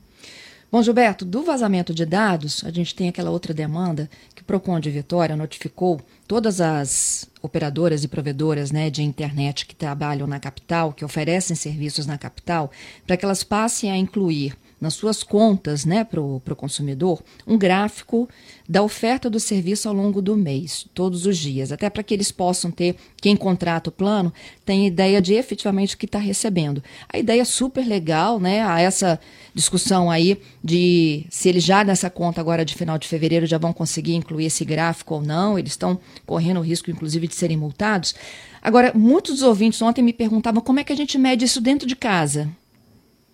Bom, 0.70 0.82
Gilberto, 0.82 1.25
do 1.25 1.43
vazamento 1.43 1.94
de 1.94 2.05
dados, 2.05 2.62
a 2.62 2.70
gente 2.70 2.94
tem 2.94 3.09
aquela 3.09 3.31
outra 3.31 3.55
demanda 3.55 4.11
que 4.35 4.43
o 4.43 4.44
Procon 4.44 4.79
de 4.79 4.91
Vitória 4.91 5.35
notificou 5.35 5.99
todas 6.26 6.61
as 6.61 7.26
operadoras 7.41 8.05
e 8.05 8.09
provedoras 8.09 8.70
né, 8.70 8.91
de 8.91 9.03
internet 9.03 9.65
que 9.65 9.75
trabalham 9.75 10.26
na 10.26 10.38
capital, 10.38 10.93
que 10.93 11.06
oferecem 11.06 11.56
serviços 11.56 12.06
na 12.06 12.19
capital, 12.19 12.70
para 13.06 13.17
que 13.17 13.25
elas 13.25 13.43
passem 13.43 13.91
a 13.91 13.97
incluir 13.97 14.59
nas 14.80 14.94
suas 14.94 15.22
contas 15.22 15.84
né, 15.84 16.04
para 16.04 16.20
o 16.20 16.40
consumidor 16.56 17.22
um 17.46 17.58
gráfico 17.58 18.28
da 18.69 18.82
oferta 18.82 19.28
do 19.30 19.40
serviço 19.40 19.88
ao 19.88 19.94
longo 19.94 20.20
do 20.20 20.36
mês, 20.36 20.86
todos 20.94 21.26
os 21.26 21.38
dias, 21.38 21.72
até 21.72 21.88
para 21.88 22.02
que 22.02 22.12
eles 22.12 22.30
possam 22.30 22.70
ter, 22.70 22.96
quem 23.16 23.34
contrata 23.34 23.88
o 23.88 23.92
plano, 23.92 24.32
tem 24.64 24.86
ideia 24.86 25.20
de 25.20 25.34
efetivamente 25.34 25.94
o 25.94 25.98
que 25.98 26.06
está 26.06 26.19
recebendo. 26.19 26.82
A 27.08 27.19
ideia 27.19 27.42
é 27.42 27.44
super 27.44 27.86
legal, 27.86 28.38
né? 28.38 28.62
A 28.62 28.80
essa 28.80 29.19
discussão 29.54 30.10
aí 30.10 30.38
de 30.62 31.25
se 31.30 31.48
eles 31.48 31.64
já 31.64 31.82
nessa 31.82 32.10
conta 32.10 32.40
agora 32.40 32.64
de 32.64 32.75
final 32.75 32.98
de 32.98 33.08
fevereiro 33.08 33.46
já 33.46 33.58
vão 33.58 33.72
conseguir 33.72 34.14
incluir 34.14 34.46
esse 34.46 34.64
gráfico 34.64 35.14
ou 35.14 35.22
não, 35.22 35.58
eles 35.58 35.72
estão 35.72 35.98
correndo 36.26 36.61
o 36.61 36.62
risco, 36.62 36.90
inclusive, 36.90 37.26
de 37.26 37.35
serem 37.35 37.56
multados. 37.56 38.14
Agora, 38.61 38.92
muitos 38.94 39.42
ouvintes 39.42 39.80
ontem 39.80 40.02
me 40.02 40.12
perguntavam 40.12 40.61
como 40.61 40.80
é 40.80 40.85
que 40.85 40.92
a 40.92 40.97
gente 40.97 41.16
mede 41.16 41.44
isso 41.44 41.61
dentro 41.61 41.87
de 41.87 41.97
casa. 41.97 42.49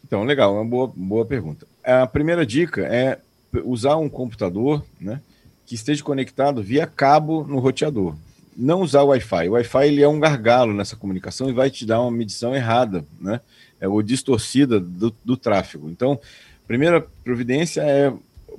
Então, 0.06 0.23
legal, 0.23 0.54
uma 0.54 0.64
boa, 0.64 0.92
boa 0.94 1.25
pergunta. 1.25 1.66
A 1.82 2.06
primeira 2.06 2.44
dica 2.44 2.82
é 2.82 3.18
usar 3.64 3.96
um 3.96 4.08
computador 4.08 4.84
né, 5.00 5.20
que 5.64 5.75
esteja 5.75 6.04
conectado 6.04 6.62
via 6.62 6.87
cabo 6.87 7.44
no 7.44 7.58
roteador. 7.58 8.14
Não 8.56 8.82
usar 8.82 9.02
o 9.02 9.08
Wi-Fi. 9.08 9.49
O 9.49 9.52
Wi-Fi 9.52 9.87
ele 9.87 10.02
é 10.02 10.08
um 10.08 10.20
gargalo 10.20 10.75
nessa 10.75 10.94
comunicação 10.94 11.49
e 11.49 11.52
vai 11.52 11.70
te 11.70 11.87
dar 11.87 12.00
uma 12.02 12.11
medição 12.11 12.54
errada, 12.54 13.04
né? 13.20 13.40
É, 13.80 13.88
ou 13.88 14.00
distorcida 14.02 14.78
do, 14.78 15.12
do 15.25 15.37
tráfego. 15.37 15.90
Então, 15.90 16.20
primeira 16.66 17.00
providência 17.25 17.80
é 17.80 18.12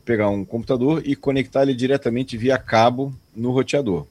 pegar 0.04 0.30
um 0.30 0.44
computador 0.44 1.02
e 1.06 1.16
conectar 1.16 1.64
ele 1.64 1.74
diretamente 1.74 2.36
via 2.36 2.58
cabo 2.58 3.14
no 3.36 3.52
roteador. 3.52 4.06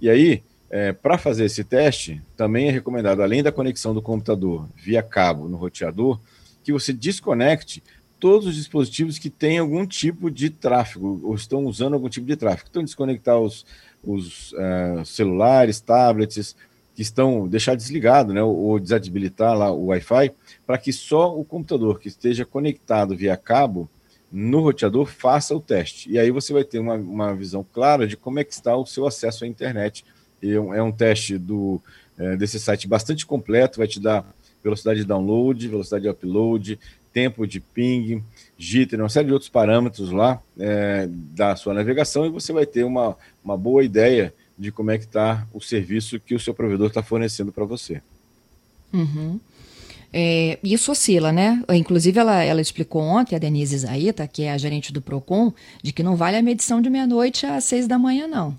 E 0.00 0.08
aí, 0.10 0.42
é, 0.68 0.92
para 0.92 1.16
fazer 1.18 1.44
esse 1.44 1.62
teste, 1.64 2.22
também 2.36 2.68
é 2.68 2.70
recomendado, 2.70 3.22
além 3.22 3.42
da 3.42 3.50
conexão 3.52 3.94
do 3.94 4.02
computador 4.02 4.68
via 4.76 5.02
cabo 5.02 5.48
no 5.48 5.56
roteador, 5.56 6.20
que 6.62 6.72
você 6.72 6.92
desconecte 6.92 7.82
todos 8.18 8.46
os 8.46 8.54
dispositivos 8.54 9.18
que 9.18 9.30
têm 9.30 9.58
algum 9.58 9.86
tipo 9.86 10.30
de 10.30 10.50
tráfego 10.50 11.20
ou 11.24 11.34
estão 11.34 11.64
usando 11.64 11.94
algum 11.94 12.08
tipo 12.08 12.26
de 12.26 12.36
tráfego. 12.36 12.68
Então, 12.70 12.84
desconectar 12.84 13.38
os, 13.38 13.64
os 14.02 14.52
uh, 14.52 15.04
celulares, 15.04 15.80
tablets, 15.80 16.56
que 16.94 17.02
estão 17.02 17.48
deixar 17.48 17.76
desligado, 17.76 18.32
né, 18.32 18.42
ou, 18.42 18.78
desabilitar 18.78 19.56
lá 19.56 19.70
o 19.70 19.86
Wi-Fi, 19.86 20.32
para 20.66 20.78
que 20.78 20.92
só 20.92 21.38
o 21.38 21.44
computador 21.44 21.98
que 21.98 22.08
esteja 22.08 22.44
conectado 22.44 23.16
via 23.16 23.36
cabo 23.36 23.88
no 24.30 24.60
roteador 24.60 25.06
faça 25.06 25.54
o 25.54 25.60
teste. 25.60 26.10
E 26.10 26.18
aí 26.18 26.30
você 26.30 26.52
vai 26.52 26.62
ter 26.62 26.78
uma, 26.78 26.94
uma 26.94 27.34
visão 27.34 27.64
clara 27.72 28.06
de 28.06 28.16
como 28.16 28.38
é 28.38 28.44
que 28.44 28.52
está 28.52 28.76
o 28.76 28.86
seu 28.86 29.06
acesso 29.06 29.44
à 29.44 29.46
internet. 29.46 30.04
E 30.42 30.52
é 30.52 30.60
um, 30.60 30.74
é 30.74 30.92
teste 30.92 31.36
do, 31.36 31.80
é, 32.16 32.36
desse 32.36 32.60
site 32.60 32.86
bastante 32.86 33.26
completo, 33.26 33.78
vai 33.78 33.88
te 33.88 33.98
dar 33.98 34.24
velocidade 34.62 35.00
de 35.00 35.06
download, 35.06 35.68
velocidade 35.68 36.02
de 36.02 36.10
upload, 36.10 36.78
tempo 37.12 37.46
de 37.46 37.60
ping, 37.60 38.22
jitter, 38.56 39.00
uma 39.00 39.08
série 39.08 39.26
de 39.26 39.32
outros 39.32 39.50
parâmetros 39.50 40.10
lá 40.10 40.40
é, 40.58 41.08
da 41.08 41.56
sua 41.56 41.74
navegação 41.74 42.26
e 42.26 42.30
você 42.30 42.52
vai 42.52 42.66
ter 42.66 42.84
uma, 42.84 43.16
uma 43.44 43.56
boa 43.56 43.84
ideia 43.84 44.32
de 44.58 44.70
como 44.70 44.90
é 44.90 44.98
que 44.98 45.04
está 45.04 45.46
o 45.52 45.60
serviço 45.60 46.20
que 46.20 46.34
o 46.34 46.40
seu 46.40 46.52
provedor 46.52 46.88
está 46.88 47.02
fornecendo 47.02 47.50
para 47.50 47.64
você. 47.64 48.02
Uhum. 48.92 49.40
É, 50.12 50.58
isso 50.62 50.90
oscila, 50.90 51.32
né? 51.32 51.62
Inclusive, 51.70 52.18
ela, 52.18 52.42
ela 52.42 52.60
explicou 52.60 53.00
ontem, 53.02 53.36
a 53.36 53.38
Denise 53.38 53.78
Zaita, 53.78 54.26
que 54.26 54.42
é 54.42 54.52
a 54.52 54.58
gerente 54.58 54.92
do 54.92 55.00
PROCON, 55.00 55.52
de 55.82 55.92
que 55.92 56.02
não 56.02 56.16
vale 56.16 56.36
a 56.36 56.42
medição 56.42 56.82
de 56.82 56.90
meia-noite 56.90 57.46
às 57.46 57.64
seis 57.64 57.86
da 57.86 57.98
manhã, 57.98 58.26
não. 58.26 58.58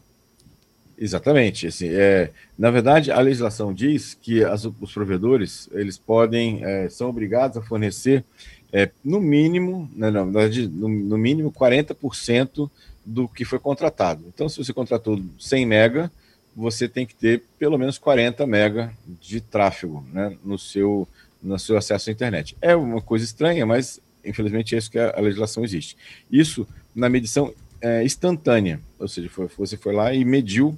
Exatamente. 1.01 1.65
Assim, 1.65 1.87
é, 1.89 2.29
na 2.55 2.69
verdade, 2.69 3.11
a 3.11 3.19
legislação 3.19 3.73
diz 3.73 4.13
que 4.13 4.43
as, 4.43 4.63
os 4.65 4.93
provedores 4.93 5.67
eles 5.71 5.97
podem, 5.97 6.63
é, 6.63 6.87
são 6.89 7.09
obrigados 7.09 7.57
a 7.57 7.61
fornecer 7.63 8.23
é, 8.71 8.91
no 9.03 9.19
mínimo, 9.19 9.89
né, 9.95 10.11
não, 10.11 10.31
verdade, 10.31 10.67
no, 10.67 10.87
no 10.87 11.17
mínimo 11.17 11.51
40% 11.51 12.69
do 13.03 13.27
que 13.27 13.43
foi 13.43 13.57
contratado. 13.57 14.23
Então, 14.27 14.47
se 14.47 14.63
você 14.63 14.71
contratou 14.71 15.19
100 15.39 15.65
mega, 15.65 16.11
você 16.55 16.87
tem 16.87 17.03
que 17.03 17.15
ter 17.15 17.41
pelo 17.57 17.79
menos 17.79 17.97
40 17.97 18.45
mega 18.45 18.93
de 19.19 19.41
tráfego 19.41 20.05
né, 20.13 20.37
no, 20.45 20.59
seu, 20.59 21.07
no 21.41 21.57
seu 21.57 21.77
acesso 21.77 22.11
à 22.11 22.13
internet. 22.13 22.55
É 22.61 22.75
uma 22.75 23.01
coisa 23.01 23.25
estranha, 23.25 23.65
mas 23.65 23.99
infelizmente 24.23 24.75
é 24.75 24.77
isso 24.77 24.91
que 24.91 24.99
a, 24.99 25.17
a 25.17 25.19
legislação 25.19 25.63
existe. 25.63 25.97
Isso 26.31 26.67
na 26.93 27.09
medição 27.09 27.51
é, 27.81 28.03
instantânea, 28.03 28.79
ou 28.99 29.07
seja, 29.07 29.27
foi, 29.29 29.47
você 29.57 29.75
foi 29.75 29.95
lá 29.95 30.13
e 30.13 30.23
mediu 30.23 30.77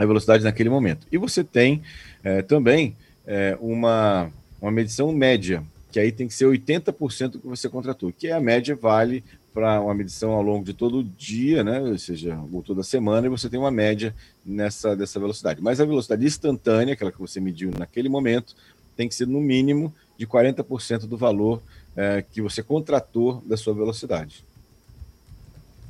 a 0.00 0.06
velocidade 0.06 0.42
naquele 0.42 0.70
momento. 0.70 1.06
E 1.12 1.18
você 1.18 1.44
tem 1.44 1.82
é, 2.24 2.40
também 2.40 2.96
é, 3.26 3.56
uma, 3.60 4.32
uma 4.60 4.70
medição 4.70 5.12
média, 5.12 5.62
que 5.92 6.00
aí 6.00 6.10
tem 6.10 6.26
que 6.26 6.32
ser 6.32 6.46
80% 6.46 7.32
do 7.32 7.38
que 7.38 7.46
você 7.46 7.68
contratou, 7.68 8.10
que 8.10 8.28
é 8.28 8.32
a 8.32 8.40
média 8.40 8.74
vale 8.74 9.22
para 9.52 9.80
uma 9.80 9.92
medição 9.92 10.30
ao 10.30 10.42
longo 10.42 10.64
de 10.64 10.72
todo 10.72 11.00
o 11.00 11.04
dia, 11.04 11.62
né? 11.62 11.80
ou 11.80 11.98
seja, 11.98 12.38
ou 12.50 12.62
toda 12.62 12.82
semana, 12.82 13.26
e 13.26 13.30
você 13.30 13.48
tem 13.48 13.60
uma 13.60 13.70
média 13.70 14.14
nessa 14.46 14.96
dessa 14.96 15.20
velocidade. 15.20 15.60
Mas 15.60 15.80
a 15.80 15.84
velocidade 15.84 16.24
instantânea, 16.24 16.94
aquela 16.94 17.12
que 17.12 17.20
você 17.20 17.38
mediu 17.38 17.70
naquele 17.76 18.08
momento, 18.08 18.54
tem 18.96 19.06
que 19.06 19.14
ser 19.14 19.26
no 19.26 19.40
mínimo 19.40 19.92
de 20.16 20.26
40% 20.26 21.00
do 21.00 21.16
valor 21.16 21.60
é, 21.94 22.22
que 22.22 22.40
você 22.40 22.62
contratou 22.62 23.42
da 23.44 23.56
sua 23.56 23.74
velocidade. 23.74 24.44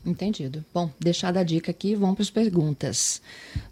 Entendido. 0.05 0.65
Bom, 0.73 0.91
deixada 0.99 1.41
a 1.41 1.45
dica 1.45 1.71
aqui, 1.71 1.95
vamos 1.95 2.15
para 2.17 2.23
as 2.23 2.31
perguntas. 2.31 3.21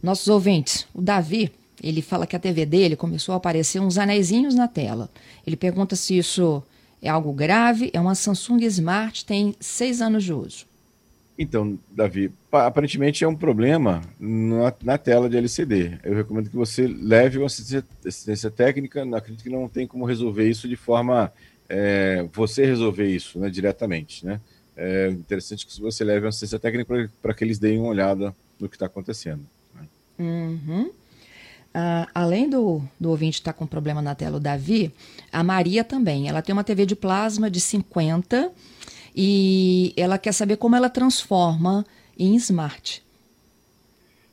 Nossos 0.02 0.28
ouvintes, 0.28 0.86
o 0.94 1.00
Davi, 1.00 1.50
ele 1.82 2.02
fala 2.02 2.26
que 2.26 2.36
a 2.36 2.38
TV 2.38 2.66
dele 2.66 2.96
começou 2.96 3.32
a 3.32 3.36
aparecer 3.36 3.80
uns 3.80 3.98
anéisinhos 3.98 4.54
na 4.54 4.68
tela. 4.68 5.08
Ele 5.46 5.56
pergunta 5.56 5.96
se 5.96 6.18
isso 6.18 6.62
é 7.00 7.08
algo 7.08 7.32
grave, 7.32 7.90
é 7.92 8.00
uma 8.00 8.14
Samsung 8.14 8.64
Smart, 8.64 9.24
tem 9.24 9.54
seis 9.60 10.02
anos 10.02 10.24
de 10.24 10.32
uso. 10.32 10.66
Então, 11.38 11.78
Davi, 11.88 12.32
aparentemente 12.50 13.22
é 13.22 13.28
um 13.28 13.36
problema 13.36 14.02
na, 14.18 14.74
na, 14.82 14.98
tela 14.98 15.30
de 15.30 15.36
LCD. 15.36 15.98
Eu 16.02 16.16
recomendo 16.16 16.50
que 16.50 16.56
você 16.56 16.88
leve 16.88 17.38
uma 17.38 17.46
assistência, 17.46 17.84
assistência 18.04 18.50
técnica. 18.50 19.06
Acredito 19.16 19.44
que 19.44 19.48
não 19.48 19.68
tem 19.68 19.86
como 19.86 20.04
resolver 20.04 20.50
isso 20.50 20.68
de 20.68 20.74
forma 20.74 21.32
é, 21.68 22.26
você 22.32 22.66
resolver 22.66 23.06
isso 23.06 23.38
né, 23.38 23.48
diretamente. 23.48 24.26
Né? 24.26 24.40
É 24.80 25.08
interessante 25.08 25.66
que 25.66 25.80
você 25.80 26.04
leve 26.04 26.24
uma 26.24 26.28
assistência 26.28 26.58
técnica 26.58 27.10
para 27.20 27.34
que 27.34 27.42
eles 27.42 27.58
deem 27.58 27.80
uma 27.80 27.88
olhada 27.88 28.32
no 28.60 28.68
que 28.68 28.76
está 28.76 28.86
acontecendo. 28.86 29.44
Né? 29.74 29.86
Uhum. 30.20 30.84
Uh, 30.84 32.06
além 32.14 32.48
do, 32.48 32.80
do 32.98 33.10
ouvinte 33.10 33.40
estar 33.40 33.52
tá 33.52 33.58
com 33.58 33.66
problema 33.66 34.00
na 34.00 34.14
tela, 34.14 34.36
o 34.36 34.40
Davi, 34.40 34.94
a 35.32 35.42
Maria 35.42 35.82
também. 35.82 36.28
Ela 36.28 36.42
tem 36.42 36.52
uma 36.52 36.62
TV 36.62 36.86
de 36.86 36.94
plasma 36.94 37.50
de 37.50 37.60
50 37.60 38.52
e 39.16 39.92
ela 39.96 40.16
quer 40.16 40.32
saber 40.32 40.56
como 40.56 40.76
ela 40.76 40.88
transforma 40.88 41.84
em 42.16 42.36
smart. 42.36 43.02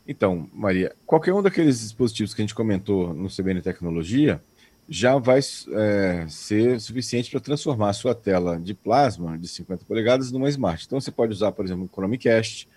Então, 0.07 0.47
Maria, 0.53 0.95
qualquer 1.07 1.33
um 1.33 1.41
daqueles 1.41 1.79
dispositivos 1.79 2.35
que 2.35 2.41
a 2.41 2.43
gente 2.43 2.53
comentou 2.53 3.15
no 3.15 3.29
CBN 3.29 3.63
Tecnologia 3.63 4.39
já 4.87 5.17
vai 5.17 5.39
é, 5.39 6.25
ser 6.27 6.79
suficiente 6.79 7.31
para 7.31 7.39
transformar 7.39 7.89
a 7.89 7.93
sua 7.93 8.13
tela 8.13 8.59
de 8.59 8.73
plasma 8.73 9.37
de 9.37 9.47
50 9.47 9.85
polegadas 9.85 10.31
numa 10.31 10.49
smart. 10.49 10.85
Então, 10.85 10.99
você 10.99 11.11
pode 11.11 11.31
usar, 11.31 11.51
por 11.51 11.65
exemplo, 11.65 11.85
um 11.85 11.87
Chromecast, 11.87 12.67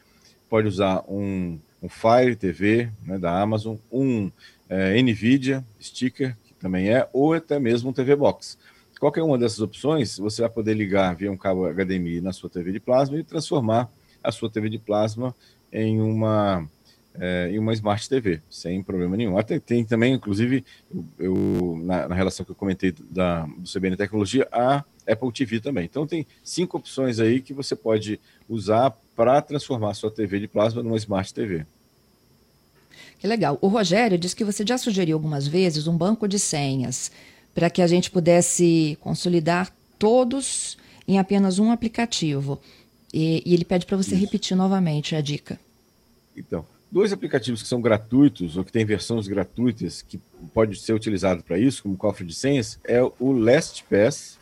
pode 0.48 0.66
usar 0.66 1.04
um 1.08 1.58
um 1.82 1.88
Fire 1.88 2.34
TV 2.36 2.90
né, 3.04 3.18
da 3.18 3.40
Amazon, 3.40 3.76
um 3.90 4.30
é, 4.68 5.00
NVIDIA 5.00 5.64
sticker, 5.80 6.36
que 6.44 6.54
também 6.54 6.90
é, 6.90 7.08
ou 7.12 7.32
até 7.32 7.58
mesmo 7.58 7.90
um 7.90 7.92
TV 7.92 8.14
Box. 8.16 8.58
Qualquer 8.98 9.22
uma 9.22 9.38
dessas 9.38 9.60
opções, 9.60 10.18
você 10.18 10.42
vai 10.42 10.50
poder 10.50 10.74
ligar 10.74 11.14
via 11.14 11.30
um 11.30 11.36
cabo 11.36 11.68
HDMI 11.72 12.20
na 12.20 12.32
sua 12.32 12.50
TV 12.50 12.72
de 12.72 12.80
plasma 12.80 13.16
e 13.16 13.22
transformar 13.22 13.88
a 14.22 14.32
sua 14.32 14.50
TV 14.50 14.68
de 14.68 14.78
plasma 14.78 15.34
em 15.72 16.00
uma, 16.00 16.68
é, 17.20 17.50
em 17.50 17.58
uma 17.58 17.72
Smart 17.72 18.08
TV, 18.08 18.40
sem 18.48 18.82
problema 18.82 19.16
nenhum. 19.16 19.36
Até 19.36 19.58
tem 19.58 19.84
também, 19.84 20.14
inclusive, 20.14 20.64
eu 21.18 21.80
na, 21.84 22.08
na, 22.08 22.14
relação 22.14 22.44
que 22.44 22.52
eu 22.52 22.56
comentei 22.56 22.94
da, 23.10 23.46
do 23.46 23.68
CBN 23.68 23.96
Tecnologia, 23.96 24.46
a 24.52 24.84
Apple 25.06 25.32
TV 25.32 25.60
também. 25.60 25.84
Então 25.84 26.06
tem 26.06 26.26
cinco 26.42 26.76
opções 26.76 27.18
aí 27.18 27.40
que 27.40 27.52
você 27.52 27.74
pode 27.74 28.20
usar 28.48 28.90
para 29.16 29.40
transformar 29.42 29.94
sua 29.94 30.10
TV 30.10 30.40
de 30.40 30.48
plasma 30.48 30.82
numa 30.82 30.96
Smart 30.96 31.32
TV. 31.32 31.66
Que 33.18 33.26
legal. 33.26 33.58
O 33.60 33.68
Rogério 33.68 34.16
disse 34.16 34.36
que 34.36 34.44
você 34.44 34.64
já 34.64 34.78
sugeriu 34.78 35.16
algumas 35.16 35.46
vezes 35.46 35.86
um 35.88 35.96
banco 35.96 36.28
de 36.28 36.38
senhas 36.38 37.10
para 37.54 37.68
que 37.68 37.82
a 37.82 37.86
gente 37.86 38.10
pudesse 38.10 38.96
consolidar 39.00 39.72
todos 39.98 40.78
em 41.06 41.18
apenas 41.18 41.58
um 41.58 41.72
aplicativo. 41.72 42.60
E, 43.12 43.42
e 43.44 43.54
ele 43.54 43.64
pede 43.64 43.86
para 43.86 43.96
você 43.96 44.14
isso. 44.14 44.24
repetir 44.24 44.56
novamente 44.56 45.16
a 45.16 45.20
dica. 45.20 45.58
Então, 46.36 46.64
dois 46.90 47.12
aplicativos 47.12 47.62
que 47.62 47.68
são 47.68 47.80
gratuitos 47.80 48.56
ou 48.56 48.64
que 48.64 48.72
têm 48.72 48.84
versões 48.84 49.28
gratuitas 49.28 50.02
que 50.02 50.18
pode 50.52 50.78
ser 50.78 50.92
utilizado 50.92 51.42
para 51.42 51.58
isso, 51.58 51.82
como 51.82 51.96
cofre 51.96 52.26
de 52.26 52.34
senhas, 52.34 52.78
é 52.84 53.02
o 53.02 53.32
LastPass 53.32 54.38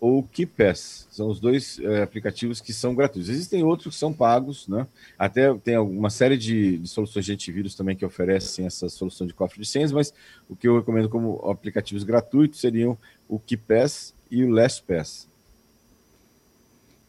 ou 0.00 0.22
KeePass. 0.22 1.06
São 1.10 1.28
os 1.28 1.40
dois 1.40 1.78
é, 1.78 2.02
aplicativos 2.02 2.60
que 2.60 2.74
são 2.74 2.94
gratuitos. 2.94 3.30
Existem 3.30 3.64
outros 3.64 3.94
que 3.94 3.98
são 3.98 4.12
pagos, 4.12 4.68
né? 4.68 4.86
Até 5.18 5.54
tem 5.54 5.78
uma 5.78 6.10
série 6.10 6.36
de, 6.36 6.76
de, 6.76 6.88
soluções 6.88 7.24
de 7.24 7.32
antivírus 7.32 7.74
também 7.74 7.96
que 7.96 8.04
oferecem 8.04 8.66
essa 8.66 8.88
solução 8.90 9.26
de 9.26 9.32
cofre 9.32 9.60
de 9.60 9.66
senhas, 9.66 9.92
mas 9.92 10.12
o 10.46 10.54
que 10.54 10.68
eu 10.68 10.76
recomendo 10.76 11.08
como 11.08 11.36
aplicativos 11.48 12.04
gratuitos 12.04 12.60
seriam 12.60 12.98
o 13.26 13.38
KeePass 13.38 14.14
e 14.30 14.44
o 14.44 14.50
LastPass. 14.50 15.26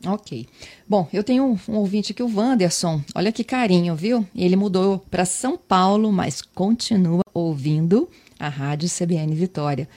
Ok. 0.06 0.48
Bom, 0.88 1.08
eu 1.12 1.24
tenho 1.24 1.44
um, 1.44 1.72
um, 1.72 1.78
ouvinte 1.78 2.12
aqui, 2.12 2.22
o 2.22 2.34
Wanderson. 2.34 3.02
Olha 3.16 3.32
que 3.32 3.44
carinho, 3.44 3.96
viu? 3.96 4.26
Ele 4.36 4.56
mudou 4.56 5.00
para 5.10 5.26
São 5.26 5.58
Paulo, 5.58 6.12
mas 6.12 6.42
continua 6.42 7.24
ouvindo 7.34 8.10
a 8.40 8.48
Rádio 8.48 8.88
CBN 8.90 9.34
Vitória. 9.34 9.90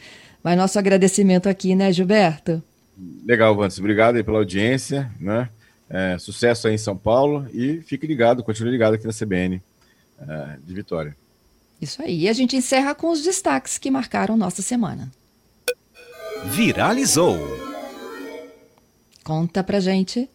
Mas 0.43 0.57
nosso 0.57 0.79
agradecimento 0.79 1.49
aqui, 1.49 1.75
né, 1.75 1.93
Gilberto? 1.93 2.63
Legal, 3.27 3.55
Vantes. 3.55 3.79
Obrigado 3.79 4.17
aí 4.17 4.25
pela 4.25 4.39
audiência, 4.39 5.11
né? 5.21 5.51
É, 5.91 6.19
sucesso 6.19 6.69
aí 6.69 6.75
em 6.75 6.79
São 6.79 6.97
Paulo 6.97 7.47
e 7.53 7.81
fique 7.81 8.07
ligado, 8.07 8.43
continue 8.43 8.71
ligado 8.71 8.95
aqui 8.95 9.07
na 9.07 9.13
CBN 9.13 9.63
é, 10.21 10.59
de 10.63 10.75
Vitória. 10.75 11.17
Isso 11.81 12.03
aí. 12.03 12.23
E 12.23 12.29
a 12.29 12.33
gente 12.33 12.57
encerra 12.57 12.95
com 12.95 13.11
os 13.11 13.23
destaques 13.23 13.79
que 13.79 13.91
marcaram 13.91 14.37
nossa 14.37 14.63
semana. 14.63 15.11
Viralizou. 16.47 17.68
Conta 19.29 19.63
pra 19.63 19.79
gente. 19.79 20.27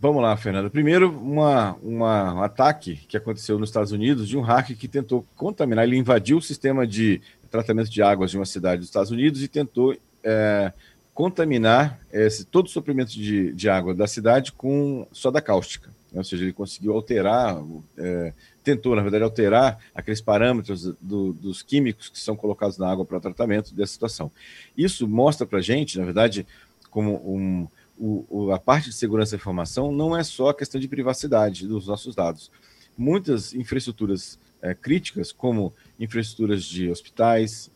Vamos 0.00 0.22
lá, 0.22 0.34
Fernanda. 0.34 0.70
Primeiro, 0.70 1.10
uma, 1.10 1.74
uma, 1.82 2.34
um 2.36 2.42
ataque 2.42 2.96
que 3.06 3.18
aconteceu 3.18 3.58
nos 3.58 3.68
Estados 3.68 3.92
Unidos 3.92 4.26
de 4.26 4.34
um 4.34 4.40
hacker 4.40 4.78
que 4.78 4.88
tentou 4.88 5.26
contaminar, 5.36 5.84
ele 5.84 5.98
invadiu 5.98 6.38
o 6.38 6.40
sistema 6.40 6.86
de 6.86 7.20
tratamento 7.50 7.90
de 7.90 8.00
águas 8.00 8.30
de 8.30 8.38
uma 8.38 8.46
cidade 8.46 8.78
dos 8.78 8.88
Estados 8.88 9.10
Unidos 9.10 9.42
e 9.42 9.46
tentou 9.46 9.94
é, 10.24 10.72
contaminar 11.12 12.00
esse, 12.10 12.46
todo 12.46 12.64
o 12.64 12.70
suprimento 12.70 13.10
de, 13.10 13.52
de 13.52 13.68
água 13.68 13.94
da 13.94 14.06
cidade 14.06 14.52
com 14.52 15.06
soda 15.12 15.42
cáustica. 15.42 15.90
Ou 16.14 16.24
seja, 16.24 16.44
ele 16.44 16.54
conseguiu 16.54 16.94
alterar, 16.94 17.62
é, 17.98 18.32
tentou, 18.64 18.96
na 18.96 19.02
verdade, 19.02 19.22
alterar 19.22 19.78
aqueles 19.94 20.22
parâmetros 20.22 20.94
do, 20.98 21.34
dos 21.34 21.62
químicos 21.62 22.08
que 22.08 22.18
são 22.18 22.34
colocados 22.34 22.78
na 22.78 22.90
água 22.90 23.04
para 23.04 23.20
tratamento 23.20 23.74
dessa 23.74 23.92
situação. 23.92 24.32
Isso 24.74 25.06
mostra 25.06 25.46
para 25.46 25.58
a 25.58 25.62
gente, 25.62 25.98
na 25.98 26.06
verdade, 26.06 26.46
como 26.90 27.16
um, 27.16 27.68
o, 27.98 28.52
a 28.52 28.58
parte 28.58 28.90
de 28.90 28.94
segurança 28.94 29.32
da 29.32 29.36
informação 29.36 29.90
não 29.92 30.16
é 30.16 30.22
só 30.22 30.50
a 30.50 30.54
questão 30.54 30.80
de 30.80 30.88
privacidade 30.88 31.66
dos 31.66 31.86
nossos 31.86 32.14
dados. 32.14 32.50
Muitas 32.96 33.54
infraestruturas 33.54 34.38
é, 34.62 34.74
críticas, 34.74 35.32
como 35.32 35.72
infraestruturas 35.98 36.64
de 36.64 36.90
hospitais, 36.90 37.70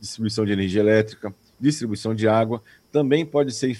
distribuição 0.00 0.44
de 0.44 0.52
energia 0.52 0.80
elétrica, 0.80 1.34
distribuição 1.58 2.14
de 2.14 2.28
água, 2.28 2.62
também 2.92 3.26
podem 3.26 3.52
ser 3.52 3.76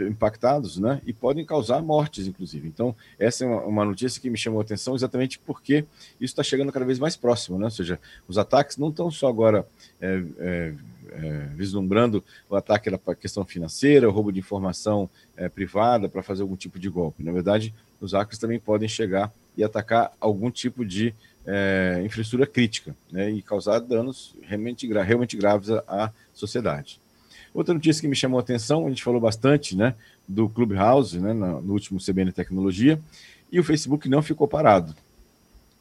impactados 0.00 0.78
né, 0.78 1.00
e 1.04 1.12
podem 1.12 1.44
causar 1.44 1.82
mortes, 1.82 2.26
inclusive. 2.26 2.66
Então, 2.68 2.94
essa 3.18 3.44
é 3.44 3.48
uma, 3.48 3.84
notícia 3.84 4.20
que 4.20 4.30
me 4.30 4.38
chamou 4.38 4.60
a 4.60 4.62
atenção 4.62 4.94
exatamente 4.94 5.38
porque 5.38 5.84
isso 6.20 6.32
está 6.32 6.42
chegando 6.42 6.72
cada 6.72 6.84
vez 6.84 6.98
mais 6.98 7.16
próximo. 7.16 7.58
Né? 7.58 7.64
Ou 7.64 7.70
seja, 7.70 7.98
os 8.26 8.38
ataques 8.38 8.76
não 8.76 8.88
estão 8.88 9.10
só 9.10 9.28
agora 9.28 9.66
é, 10.00 10.22
é, 10.38 10.74
é, 11.16 11.48
vislumbrando 11.54 12.22
o 12.48 12.56
ataque 12.56 12.90
da 12.90 12.98
questão 13.14 13.44
financeira, 13.44 14.08
o 14.08 14.12
roubo 14.12 14.32
de 14.32 14.38
informação 14.38 15.08
é, 15.36 15.48
privada 15.48 16.08
para 16.08 16.22
fazer 16.22 16.42
algum 16.42 16.56
tipo 16.56 16.78
de 16.78 16.88
golpe. 16.88 17.22
Na 17.22 17.32
verdade, 17.32 17.74
os 18.00 18.12
hackers 18.12 18.38
também 18.38 18.60
podem 18.60 18.88
chegar 18.88 19.32
e 19.56 19.64
atacar 19.64 20.12
algum 20.20 20.50
tipo 20.50 20.84
de 20.84 21.14
é, 21.46 22.02
infraestrutura 22.04 22.46
crítica 22.46 22.94
né, 23.10 23.30
e 23.30 23.40
causar 23.40 23.78
danos 23.78 24.34
realmente, 24.42 24.86
realmente 24.86 25.36
graves 25.36 25.70
à, 25.70 25.82
à 25.88 26.12
sociedade. 26.34 27.00
Outra 27.54 27.72
notícia 27.72 28.02
que 28.02 28.08
me 28.08 28.16
chamou 28.16 28.38
a 28.38 28.42
atenção, 28.42 28.86
a 28.86 28.88
gente 28.90 29.02
falou 29.02 29.20
bastante 29.20 29.74
né, 29.74 29.94
do 30.28 30.48
Clubhouse 30.48 31.18
né, 31.18 31.32
no 31.32 31.72
último 31.72 31.98
CBN 31.98 32.30
Tecnologia, 32.32 33.00
e 33.50 33.58
o 33.58 33.64
Facebook 33.64 34.08
não 34.08 34.20
ficou 34.20 34.46
parado. 34.46 34.94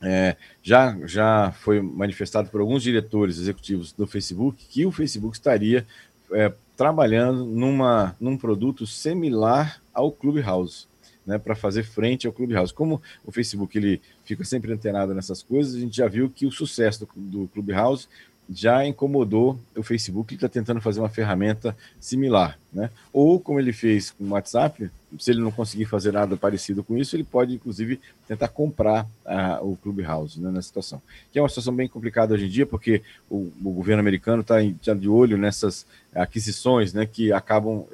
É, 0.01 0.35
já, 0.61 0.97
já 1.05 1.51
foi 1.51 1.81
manifestado 1.81 2.49
por 2.49 2.61
alguns 2.61 2.83
diretores 2.83 3.37
executivos 3.39 3.91
do 3.93 4.05
Facebook 4.05 4.65
que 4.69 4.85
o 4.85 4.91
Facebook 4.91 5.35
estaria 5.35 5.85
é, 6.31 6.53
trabalhando 6.75 7.45
numa, 7.45 8.15
num 8.19 8.37
produto 8.37 8.85
similar 8.85 9.81
ao 9.93 10.11
Clubhouse, 10.11 10.87
né, 11.25 11.37
para 11.37 11.55
fazer 11.55 11.83
frente 11.83 12.27
ao 12.27 12.33
Clubhouse. 12.33 12.73
Como 12.73 13.01
o 13.25 13.31
Facebook 13.31 13.77
ele 13.77 14.01
fica 14.23 14.43
sempre 14.43 14.73
antenado 14.73 15.13
nessas 15.13 15.41
coisas, 15.41 15.75
a 15.75 15.79
gente 15.79 15.95
já 15.95 16.07
viu 16.07 16.29
que 16.29 16.45
o 16.45 16.51
sucesso 16.51 17.07
do, 17.15 17.21
do 17.41 17.47
Clubhouse 17.47 18.07
já 18.49 18.85
incomodou 18.85 19.59
o 19.75 19.81
Facebook, 19.81 20.29
que 20.29 20.35
está 20.35 20.47
tentando 20.47 20.79
fazer 20.79 20.99
uma 20.99 21.09
ferramenta 21.09 21.75
similar. 21.99 22.59
Né? 22.71 22.89
Ou, 23.11 23.39
como 23.39 23.59
ele 23.59 23.73
fez 23.73 24.11
com 24.11 24.25
o 24.25 24.29
WhatsApp, 24.29 24.89
se 25.17 25.31
ele 25.31 25.41
não 25.41 25.51
conseguir 25.51 25.85
fazer 25.85 26.11
nada 26.11 26.37
parecido 26.37 26.83
com 26.83 26.97
isso, 26.97 27.15
ele 27.15 27.23
pode, 27.23 27.55
inclusive, 27.55 27.99
tentar 28.27 28.49
comprar 28.49 29.05
uh, 29.25 29.65
o 29.65 29.77
Clubhouse 29.77 30.39
né, 30.39 30.51
nessa 30.51 30.67
situação. 30.67 31.01
Que 31.31 31.39
é 31.39 31.41
uma 31.41 31.49
situação 31.49 31.73
bem 31.73 31.87
complicada 31.87 32.33
hoje 32.33 32.45
em 32.45 32.49
dia, 32.49 32.65
porque 32.65 33.01
o, 33.29 33.51
o 33.63 33.71
governo 33.71 34.01
americano 34.01 34.41
está 34.41 34.55
tá 34.83 34.93
de 34.93 35.09
olho 35.09 35.37
nessas 35.37 35.85
aquisições 36.13 36.93
né, 36.93 37.05
que 37.05 37.31
acabam, 37.31 37.85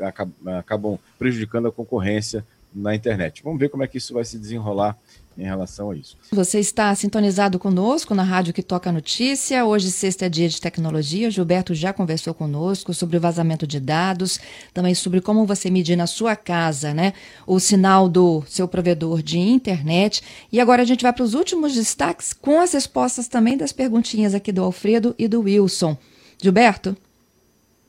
acabam 0.58 0.98
prejudicando 1.18 1.68
a 1.68 1.72
concorrência 1.72 2.46
na 2.74 2.96
internet. 2.96 3.44
Vamos 3.44 3.60
ver 3.60 3.70
como 3.70 3.84
é 3.84 3.88
que 3.88 3.98
isso 3.98 4.14
vai 4.14 4.26
se 4.26 4.38
desenrolar 4.38 4.98
em 5.38 5.44
relação 5.44 5.92
a 5.92 5.96
isso. 5.96 6.18
Você 6.32 6.60
está 6.60 6.94
sintonizado 6.94 7.58
conosco 7.58 8.14
na 8.14 8.24
Rádio 8.24 8.54
que 8.54 8.62
Toca 8.62 8.92
Notícia. 8.92 9.66
Hoje, 9.66 9.92
sexta 9.92 10.26
é 10.26 10.30
dia 10.30 10.48
de 10.48 10.60
tecnologia. 10.60 11.32
Gilberto 11.32 11.74
já 11.74 11.94
conversou 11.94 12.34
conosco 12.34 12.94
sobre 12.94 13.18
o 13.18 13.22
vazamento 13.22 13.66
de 13.66 13.80
dados, 13.80 14.40
também 14.74 14.94
sobre 14.94 15.22
como 15.22 15.46
você 15.46 15.70
medir 15.70 15.96
na 15.96 16.08
sua 16.08 16.36
casa 16.36 16.94
né, 16.94 17.14
o 17.48 17.60
sinal 17.60 18.10
do 18.10 18.44
seu 18.48 18.68
provedor 18.68 19.22
de 19.22 19.40
internet. 19.40 20.22
E 20.52 20.60
agora 20.60 20.82
a 20.82 20.86
gente 20.86 21.04
vai 21.04 21.14
para 21.14 21.24
os 21.24 21.34
últimos 21.34 21.74
destaques 21.74 22.34
com 22.34 22.60
as 22.60 22.74
respostas 22.74 23.28
também 23.28 23.58
das 23.58 23.72
perguntinhas 23.72 24.34
aqui 24.34 24.52
do 24.52 24.64
Alfredo 24.64 25.16
e 25.18 25.28
do 25.28 25.42
Wilson. 25.42 25.98
Gilberto? 26.42 26.96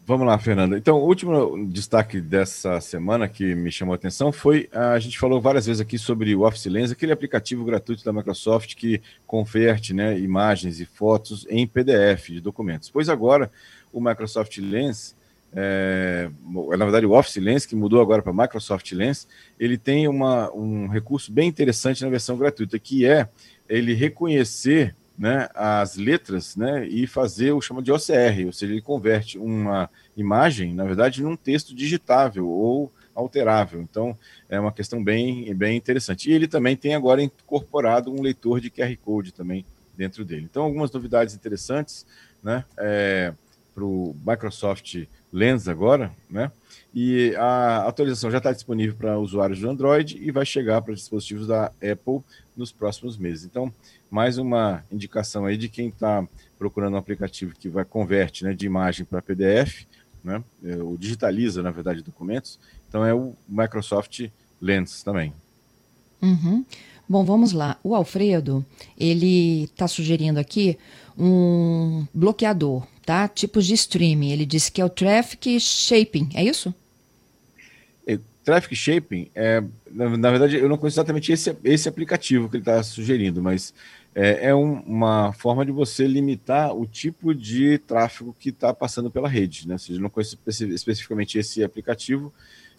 Vamos 0.04 0.26
lá, 0.26 0.36
Fernanda. 0.36 0.76
Então, 0.76 0.98
o 0.98 1.06
último 1.06 1.64
destaque 1.68 2.20
dessa 2.20 2.80
semana 2.80 3.28
que 3.28 3.54
me 3.54 3.70
chamou 3.70 3.92
a 3.92 3.96
atenção 3.96 4.32
foi 4.32 4.68
a 4.72 4.98
gente 4.98 5.16
falou 5.16 5.40
várias 5.40 5.66
vezes 5.66 5.80
aqui 5.80 5.96
sobre 5.96 6.34
o 6.34 6.42
Office 6.42 6.66
Lens, 6.66 6.90
aquele 6.90 7.12
aplicativo 7.12 7.64
gratuito 7.64 8.04
da 8.04 8.12
Microsoft 8.12 8.74
que 8.74 9.00
converte 9.28 9.94
né, 9.94 10.18
imagens 10.18 10.80
e 10.80 10.84
fotos 10.84 11.46
em 11.48 11.68
PDF 11.68 12.30
de 12.30 12.40
documentos. 12.40 12.90
Pois 12.90 13.08
agora 13.08 13.48
o 13.92 14.00
Microsoft 14.00 14.58
Lens, 14.58 15.14
é, 15.54 16.28
na 16.76 16.84
verdade 16.84 17.06
o 17.06 17.12
Office 17.12 17.36
Lens, 17.36 17.64
que 17.64 17.76
mudou 17.76 18.00
agora 18.00 18.22
para 18.22 18.32
Microsoft 18.32 18.90
Lens, 18.90 19.28
ele 19.58 19.78
tem 19.78 20.08
uma, 20.08 20.52
um 20.52 20.88
recurso 20.88 21.30
bem 21.30 21.48
interessante 21.48 22.02
na 22.02 22.10
versão 22.10 22.36
gratuita, 22.36 22.76
que 22.76 23.06
é 23.06 23.28
ele 23.68 23.94
reconhecer 23.94 24.96
né, 25.18 25.48
as 25.54 25.96
letras 25.96 26.56
né, 26.56 26.86
e 26.86 27.06
fazer 27.06 27.52
o 27.52 27.60
chama 27.60 27.82
de 27.82 27.92
OCR, 27.92 28.46
ou 28.46 28.52
seja, 28.52 28.72
ele 28.72 28.80
converte 28.80 29.38
uma 29.38 29.88
imagem, 30.16 30.74
na 30.74 30.84
verdade, 30.84 31.22
num 31.22 31.36
texto 31.36 31.74
digitável 31.74 32.48
ou 32.48 32.92
alterável. 33.14 33.80
Então, 33.80 34.16
é 34.48 34.58
uma 34.58 34.72
questão 34.72 35.02
bem, 35.02 35.54
bem 35.54 35.76
interessante. 35.76 36.30
E 36.30 36.32
ele 36.32 36.48
também 36.48 36.76
tem 36.76 36.94
agora 36.94 37.22
incorporado 37.22 38.10
um 38.10 38.22
leitor 38.22 38.60
de 38.60 38.70
QR 38.70 38.96
Code 38.96 39.32
também 39.32 39.64
dentro 39.96 40.24
dele. 40.24 40.46
Então, 40.50 40.64
algumas 40.64 40.90
novidades 40.90 41.34
interessantes 41.34 42.06
né, 42.42 42.64
é, 42.76 43.32
para 43.74 43.84
o 43.84 44.14
Microsoft 44.26 45.06
Lens 45.32 45.66
agora, 45.68 46.12
né? 46.30 46.50
E 46.94 47.34
a 47.36 47.86
atualização 47.86 48.30
já 48.30 48.38
está 48.38 48.52
disponível 48.52 48.94
para 48.94 49.18
usuários 49.18 49.60
do 49.60 49.70
Android 49.70 50.18
e 50.20 50.30
vai 50.30 50.44
chegar 50.44 50.82
para 50.82 50.94
dispositivos 50.94 51.46
da 51.46 51.66
Apple 51.66 52.20
nos 52.56 52.70
próximos 52.70 53.16
meses. 53.16 53.44
Então, 53.44 53.72
mais 54.10 54.36
uma 54.36 54.84
indicação 54.92 55.46
aí 55.46 55.56
de 55.56 55.68
quem 55.68 55.88
está 55.88 56.26
procurando 56.58 56.94
um 56.94 56.98
aplicativo 56.98 57.54
que 57.58 57.68
vai 57.68 57.84
converte 57.84 58.44
né, 58.44 58.52
de 58.52 58.66
imagem 58.66 59.06
para 59.06 59.22
PDF, 59.22 59.86
né, 60.22 60.44
é, 60.62 60.76
ou 60.76 60.96
digitaliza, 60.98 61.62
na 61.62 61.70
verdade, 61.70 62.02
documentos. 62.02 62.58
Então 62.88 63.04
é 63.04 63.14
o 63.14 63.34
Microsoft 63.48 64.28
Lens 64.60 65.02
também. 65.02 65.32
Uhum. 66.20 66.64
Bom, 67.08 67.24
vamos 67.24 67.52
lá. 67.52 67.78
O 67.82 67.94
Alfredo, 67.94 68.64
ele 68.96 69.64
está 69.64 69.88
sugerindo 69.88 70.38
aqui 70.38 70.78
um 71.18 72.06
bloqueador, 72.14 72.86
tá? 73.12 73.28
Tipos 73.28 73.66
de 73.66 73.74
streaming. 73.74 74.30
Ele 74.30 74.46
disse 74.46 74.72
que 74.72 74.80
é 74.80 74.84
o 74.84 74.88
Traffic 74.88 75.60
Shaping, 75.60 76.30
é 76.34 76.42
isso? 76.42 76.74
É, 78.06 78.18
traffic 78.42 78.74
Shaping, 78.74 79.28
é, 79.34 79.62
na, 79.90 80.16
na, 80.16 80.30
verdade, 80.30 80.56
eu 80.56 80.68
não 80.68 80.78
conheço 80.78 80.98
exatamente 80.98 81.30
esse, 81.30 81.54
esse 81.62 81.88
aplicativo 81.88 82.48
que 82.48 82.56
ele 82.56 82.62
está 82.62 82.82
sugerindo, 82.82 83.42
mas 83.42 83.74
é, 84.14 84.48
é 84.48 84.54
um, 84.54 84.80
uma 84.80 85.30
forma 85.34 85.64
de 85.64 85.70
você 85.70 86.06
limitar 86.06 86.74
o 86.74 86.86
tipo 86.86 87.34
de 87.34 87.76
tráfego 87.78 88.34
que 88.38 88.48
está 88.48 88.72
passando 88.72 89.10
pela 89.10 89.28
rede. 89.28 89.68
Né? 89.68 89.74
Ou 89.74 89.78
seja, 89.78 90.00
não 90.00 90.08
conheço 90.08 90.38
especificamente 90.46 91.38
esse 91.38 91.62
aplicativo, 91.62 92.32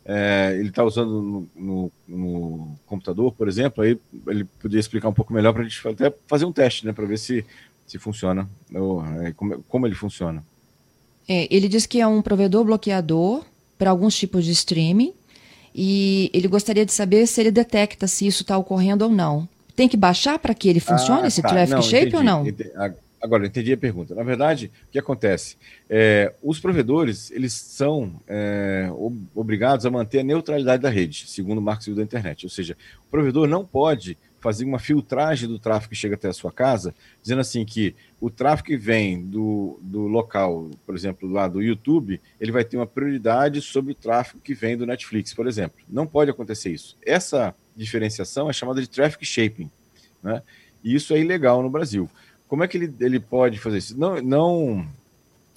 é, 0.04 0.58
ele 0.60 0.70
está 0.70 0.84
usando 0.84 1.22
no, 1.22 1.50
no, 1.56 1.92
no, 2.08 2.80
computador, 2.88 3.32
por 3.32 3.48
exemplo, 3.48 3.84
aí 3.84 3.98
ele 4.28 4.44
poderia 4.60 4.80
explicar 4.80 5.08
um 5.08 5.14
pouco 5.14 5.32
melhor 5.32 5.54
para 5.54 5.62
a 5.62 5.66
gente 5.66 5.88
até 5.88 6.14
fazer 6.28 6.44
um 6.44 6.52
teste, 6.52 6.86
né, 6.86 6.92
para 6.92 7.06
ver 7.06 7.18
se, 7.18 7.46
se 7.86 7.98
funciona, 8.00 8.50
ou, 8.74 9.06
é, 9.06 9.32
como, 9.34 9.64
como, 9.68 9.88
ele 9.88 9.96
funciona. 9.96 10.44
É, 11.28 11.48
ele 11.54 11.68
diz 11.68 11.86
que 11.86 12.02
é 12.02 12.08
um 12.08 12.22
provedor 12.22 12.64
bloqueador 12.64 13.44
para 13.78 13.90
alguns 13.90 14.16
tipos 14.16 14.46
de 14.46 14.52
streaming 14.52 15.14
e 15.74 16.30
ele 16.34 16.48
gostaria 16.48 16.86
de 16.86 16.92
saber 16.92 17.26
se 17.28 17.42
ele 17.42 17.52
detecta 17.52 18.08
se 18.08 18.28
isso 18.28 18.44
está 18.44 18.58
ocorrendo 18.58 19.06
ou 19.06 19.12
não. 19.12 19.48
Tem 19.76 19.88
que 19.88 19.98
baixar 19.98 20.38
para 20.38 20.54
que 20.54 20.70
ele 20.70 20.80
funcione, 20.80 21.24
ah, 21.24 21.28
esse 21.28 21.42
tá. 21.42 21.50
traffic 21.50 21.76
não, 21.76 21.82
shape 21.82 22.08
entendi, 22.08 22.16
ou 22.16 22.24
não? 22.24 22.46
Agora, 23.24 23.48
entendi 23.48 23.72
a 23.72 23.78
pergunta. 23.78 24.14
Na 24.14 24.22
verdade, 24.22 24.70
o 24.90 24.92
que 24.92 25.00
acontece? 25.00 25.56
É, 25.90 26.34
os 26.44 26.60
provedores, 26.60 27.32
eles 27.32 27.54
são 27.54 28.20
é, 28.28 28.90
obrigados 29.34 29.86
a 29.86 29.90
manter 29.90 30.20
a 30.20 30.24
neutralidade 30.24 30.84
da 30.84 30.90
rede, 30.90 31.24
segundo 31.28 31.60
o 31.60 31.62
Marco 31.62 31.84
Civil 31.84 31.96
da 31.96 32.04
Internet. 32.04 32.46
Ou 32.46 32.50
seja, 32.50 32.76
o 33.08 33.10
provedor 33.10 33.48
não 33.48 33.64
pode 33.66 34.18
fazer 34.44 34.66
uma 34.66 34.78
filtragem 34.78 35.48
do 35.48 35.58
tráfego 35.58 35.92
que 35.92 35.96
chega 35.96 36.16
até 36.16 36.28
a 36.28 36.34
sua 36.34 36.52
casa, 36.52 36.94
dizendo 37.22 37.40
assim 37.40 37.64
que 37.64 37.96
o 38.20 38.30
tráfego 38.30 38.68
que 38.68 38.76
vem 38.76 39.26
do, 39.26 39.80
do 39.82 40.02
local, 40.02 40.70
por 40.86 40.94
exemplo, 40.94 41.32
lá 41.32 41.48
do 41.48 41.62
YouTube, 41.62 42.20
ele 42.42 42.52
vai 42.52 42.66
ter 42.66 42.76
uma 42.76 42.86
prioridade 42.86 43.62
sobre 43.62 43.94
o 43.94 43.96
tráfego 43.96 44.42
que 44.44 44.54
vem 44.54 44.76
do 44.76 44.86
Netflix, 44.86 45.34
por 45.34 45.48
exemplo. 45.48 45.80
Não 45.90 46.06
pode 46.06 46.30
acontecer 46.30 46.72
isso. 46.72 46.98
Essa 47.06 47.56
diferenciação 47.74 48.50
é 48.50 48.54
chamada 48.54 48.82
de 48.82 48.90
traffic 48.90 49.26
shaping, 49.26 49.72
né? 50.22 50.44
E 50.84 50.94
isso 50.94 51.14
é 51.14 51.20
ilegal 51.20 51.64
no 51.64 51.70
Brasil. 51.70 52.10
Como 52.46 52.66
é 52.66 52.68
que 52.68 52.76
ele, 52.76 52.94
ele 53.00 53.22
pode 53.22 53.58
fazer 53.60 53.78
isso? 53.78 53.98
Não, 53.98 54.22
não 54.22 54.86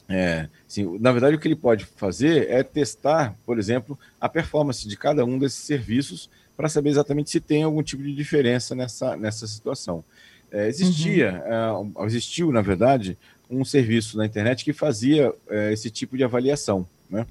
é, 0.09 0.49
assim, 0.69 0.97
na 1.01 1.11
verdade, 1.11 1.35
o 1.35 1.41
que 1.41 1.49
ele 1.49 1.57
pode 1.57 1.85
fazer 1.85 2.49
é 2.49 2.63
testar, 2.63 3.37
por 3.45 3.59
exemplo, 3.59 3.99
a 4.21 4.29
performance 4.29 4.87
de 4.87 4.97
cada 4.97 5.25
um 5.25 5.39
desses 5.41 5.59
serviços 5.59 6.31
para 6.57 6.69
saber 6.69 6.91
exatamente 6.91 7.31
se 7.31 7.41
tem 7.41 7.63
algum 7.63 7.83
tipo 7.83 8.03
de 8.03 8.15
diferença 8.15 8.75
nessa, 8.75 9.17
nessa 9.17 9.47
situação. 9.47 10.03
É, 10.51 10.69
existia, 10.69 11.43
uhum. 11.77 11.93
é, 11.99 12.07
existiu, 12.07 12.51
na 12.53 12.63
verdade, 12.63 13.19
um 13.51 13.65
serviço 13.65 14.17
na 14.17 14.27
internet 14.27 14.65
que 14.65 14.73
fazia 14.73 15.33
é, 15.49 15.73
esse 15.73 15.91
tipo 15.91 16.17
de 16.17 16.25
avaliação. 16.25 16.87
Né? 17.11 17.27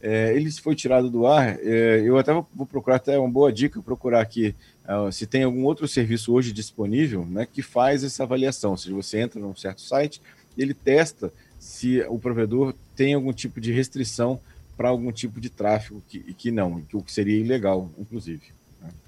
É, 0.00 0.34
ele 0.34 0.50
foi 0.52 0.74
tirado 0.74 1.10
do 1.10 1.26
ar. 1.26 1.58
Eu 1.60 2.18
até 2.18 2.32
vou, 2.32 2.66
procurar, 2.66 2.96
até 2.96 3.18
uma 3.18 3.28
boa 3.28 3.52
dica, 3.52 3.80
procurar 3.82 4.20
aqui 4.20 4.54
se 5.12 5.26
tem 5.26 5.44
algum 5.44 5.64
outro 5.64 5.86
serviço 5.86 6.32
hoje 6.32 6.52
disponível 6.52 7.24
né, 7.24 7.46
que 7.50 7.62
faz 7.62 8.02
essa 8.02 8.24
avaliação. 8.24 8.72
Ou 8.72 8.76
seja, 8.76 8.94
você 8.96 9.20
entra 9.20 9.40
num 9.40 9.54
certo 9.54 9.80
site 9.80 10.20
e 10.56 10.62
ele 10.62 10.74
testa 10.74 11.32
se 11.56 12.00
o 12.08 12.18
provedor 12.18 12.74
tem 12.96 13.14
algum 13.14 13.32
tipo 13.32 13.60
de 13.60 13.70
restrição 13.70 14.40
para 14.76 14.88
algum 14.88 15.12
tipo 15.12 15.40
de 15.40 15.48
tráfego 15.48 16.02
que, 16.08 16.18
que 16.34 16.50
não, 16.50 16.82
o 16.92 17.02
que 17.02 17.12
seria 17.12 17.38
ilegal, 17.38 17.88
inclusive. 17.96 18.42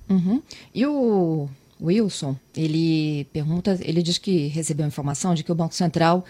Uhum. 0.08 0.42
E 0.74 0.86
o 0.86 1.48
Wilson, 1.80 2.36
ele 2.56 3.26
pergunta, 3.32 3.78
ele 3.82 4.02
diz 4.02 4.18
que 4.18 4.48
recebeu 4.48 4.86
informação 4.86 5.34
de 5.34 5.42
que 5.42 5.52
o 5.52 5.54
Banco 5.54 5.74
Central 5.74 6.24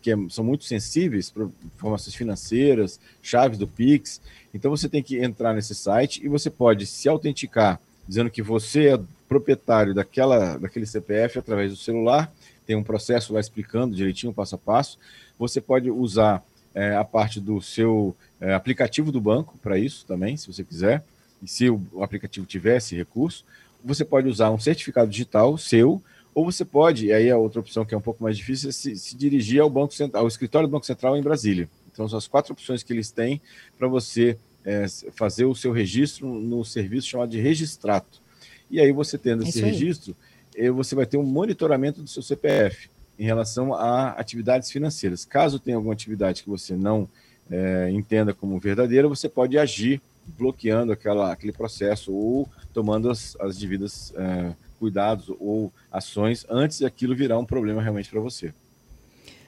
que 0.02 0.14
é, 0.14 0.16
são 0.30 0.46
muito 0.46 0.64
sensíveis, 0.64 1.34
informações 1.76 2.16
financeiras, 2.16 3.02
chaves 3.22 3.58
do 3.58 3.68
Pix, 3.68 4.22
então 4.54 4.72
você 4.72 4.88
tem 4.88 5.04
que 5.04 5.22
entrar 5.22 5.54
nesse 5.54 5.76
site 5.76 6.24
e 6.24 6.30
você 6.30 6.50
pode 6.50 6.86
se 6.86 7.10
autenticar 7.10 7.82
dizendo 8.08 8.30
que 8.30 8.42
você 8.42 8.94
é 8.94 9.00
proprietário 9.28 9.94
daquela, 9.94 10.58
daquele 10.58 10.86
CPF 10.86 11.38
através 11.38 11.70
do 11.72 11.78
celular, 11.78 12.32
tem 12.66 12.78
um 12.78 12.84
processo 12.84 13.34
lá 13.34 13.42
explicando 13.42 13.94
direitinho, 13.94 14.34
passo 14.34 14.56
a 14.56 14.58
passo. 14.58 14.98
Você 15.38 15.60
pode 15.60 15.92
usar 15.92 16.42
é, 16.74 16.96
a 16.96 17.04
parte 17.04 17.42
do 17.42 17.62
seu 17.62 18.16
é, 18.40 18.54
aplicativo 18.54 19.12
do 19.12 19.20
banco 19.20 19.58
para 19.62 19.78
isso 19.78 20.06
também, 20.06 20.38
se 20.38 20.48
você 20.48 20.64
quiser, 20.64 21.04
e 21.42 21.48
se 21.48 21.70
o, 21.70 21.82
aplicativo 22.02 22.46
tivesse 22.46 22.96
recurso. 22.96 23.46
Você 23.84 24.06
pode 24.06 24.28
usar 24.28 24.52
um 24.52 24.60
certificado 24.60 25.10
digital 25.10 25.58
seu, 25.58 26.02
ou 26.34 26.46
você 26.46 26.64
pode, 26.64 27.08
e 27.08 27.14
aí 27.14 27.30
a 27.30 27.38
outra 27.38 27.60
opção 27.60 27.84
que 27.84 27.94
é 27.94 27.98
um 27.98 28.02
pouco 28.02 28.24
mais 28.24 28.38
difícil, 28.38 28.70
é 28.70 28.72
se, 28.72 28.96
se 28.96 29.16
dirigir 29.16 29.62
ao 29.62 29.70
Banco 29.70 29.94
Central, 29.94 30.24
ao 30.24 30.28
escritório 30.28 30.68
do 30.68 30.72
Banco 30.72 30.86
Central 30.86 31.18
em 31.18 31.22
Brasília. 31.22 31.70
Então, 31.92 32.08
são 32.08 32.18
as 32.18 32.28
quatro 32.28 32.54
opções 32.54 32.84
que 32.84 32.94
eles 32.94 33.12
têm 33.12 33.42
para 33.78 33.88
você 33.88 34.38
é, 34.64 34.86
fazer 35.12 35.46
o 35.46 35.56
seu 35.56 35.72
registro 35.72 36.28
no 36.28 36.64
serviço 36.64 37.08
chamado 37.08 37.30
de 37.30 37.40
registrato. 37.40 38.22
E 38.70 38.80
aí, 38.80 38.92
você 38.92 39.18
tendo 39.18 39.44
esse 39.44 39.62
registro, 39.62 40.16
eh, 40.56 40.72
você 40.72 40.96
vai 40.96 41.06
ter 41.06 41.18
um 41.18 41.24
monitoramento 41.24 42.02
do 42.02 42.10
seu 42.10 42.24
CPF 42.24 42.90
em 43.20 43.26
relação 43.26 43.74
a 43.74 44.12
atividades 44.12 44.72
financeiras. 44.72 45.26
Caso 45.26 45.60
tenha 45.60 45.76
alguma 45.76 45.94
atividade 45.94 46.44
que 46.44 46.50
você 46.50 46.76
não 46.76 47.10
é, 47.50 47.92
entenda 47.92 48.34
como 48.34 48.58
verdadeira, 48.60 49.08
você 49.08 49.28
pode 49.28 49.58
agir 49.58 50.02
bloqueando 50.26 50.92
aquela, 50.92 51.32
aquele 51.32 51.52
processo 51.52 52.14
ou 52.14 52.50
tomando 52.74 53.10
as, 53.10 53.36
as 53.40 53.58
devidas 53.58 54.14
é, 54.16 54.54
cuidados 54.80 55.30
ou 55.40 55.72
ações 55.92 56.46
antes 56.50 56.80
de 56.80 56.86
aquilo 56.86 57.16
virar 57.16 57.38
um 57.38 57.46
problema 57.46 57.82
realmente 57.82 58.10
para 58.10 58.20
você. 58.20 58.54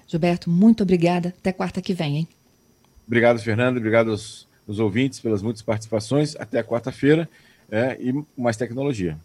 Gilberto, 0.08 0.50
muito 0.50 0.84
obrigada. 0.84 1.30
Até 1.30 1.52
quarta 1.52 1.82
que 1.82 1.94
vem, 1.94 2.18
hein? 2.18 2.28
Obrigado, 3.08 3.40
Fernando. 3.40 3.78
Obrigado 3.78 4.12
aos, 4.12 4.48
aos 4.68 4.80
ouvintes 4.80 5.20
pelas 5.20 5.42
muitas 5.42 5.62
participações. 5.62 6.36
Até 6.36 6.62
quarta-feira 6.64 7.30
é, 7.72 7.98
e 8.00 8.14
mais 8.38 8.58
tecnologia. 8.58 9.18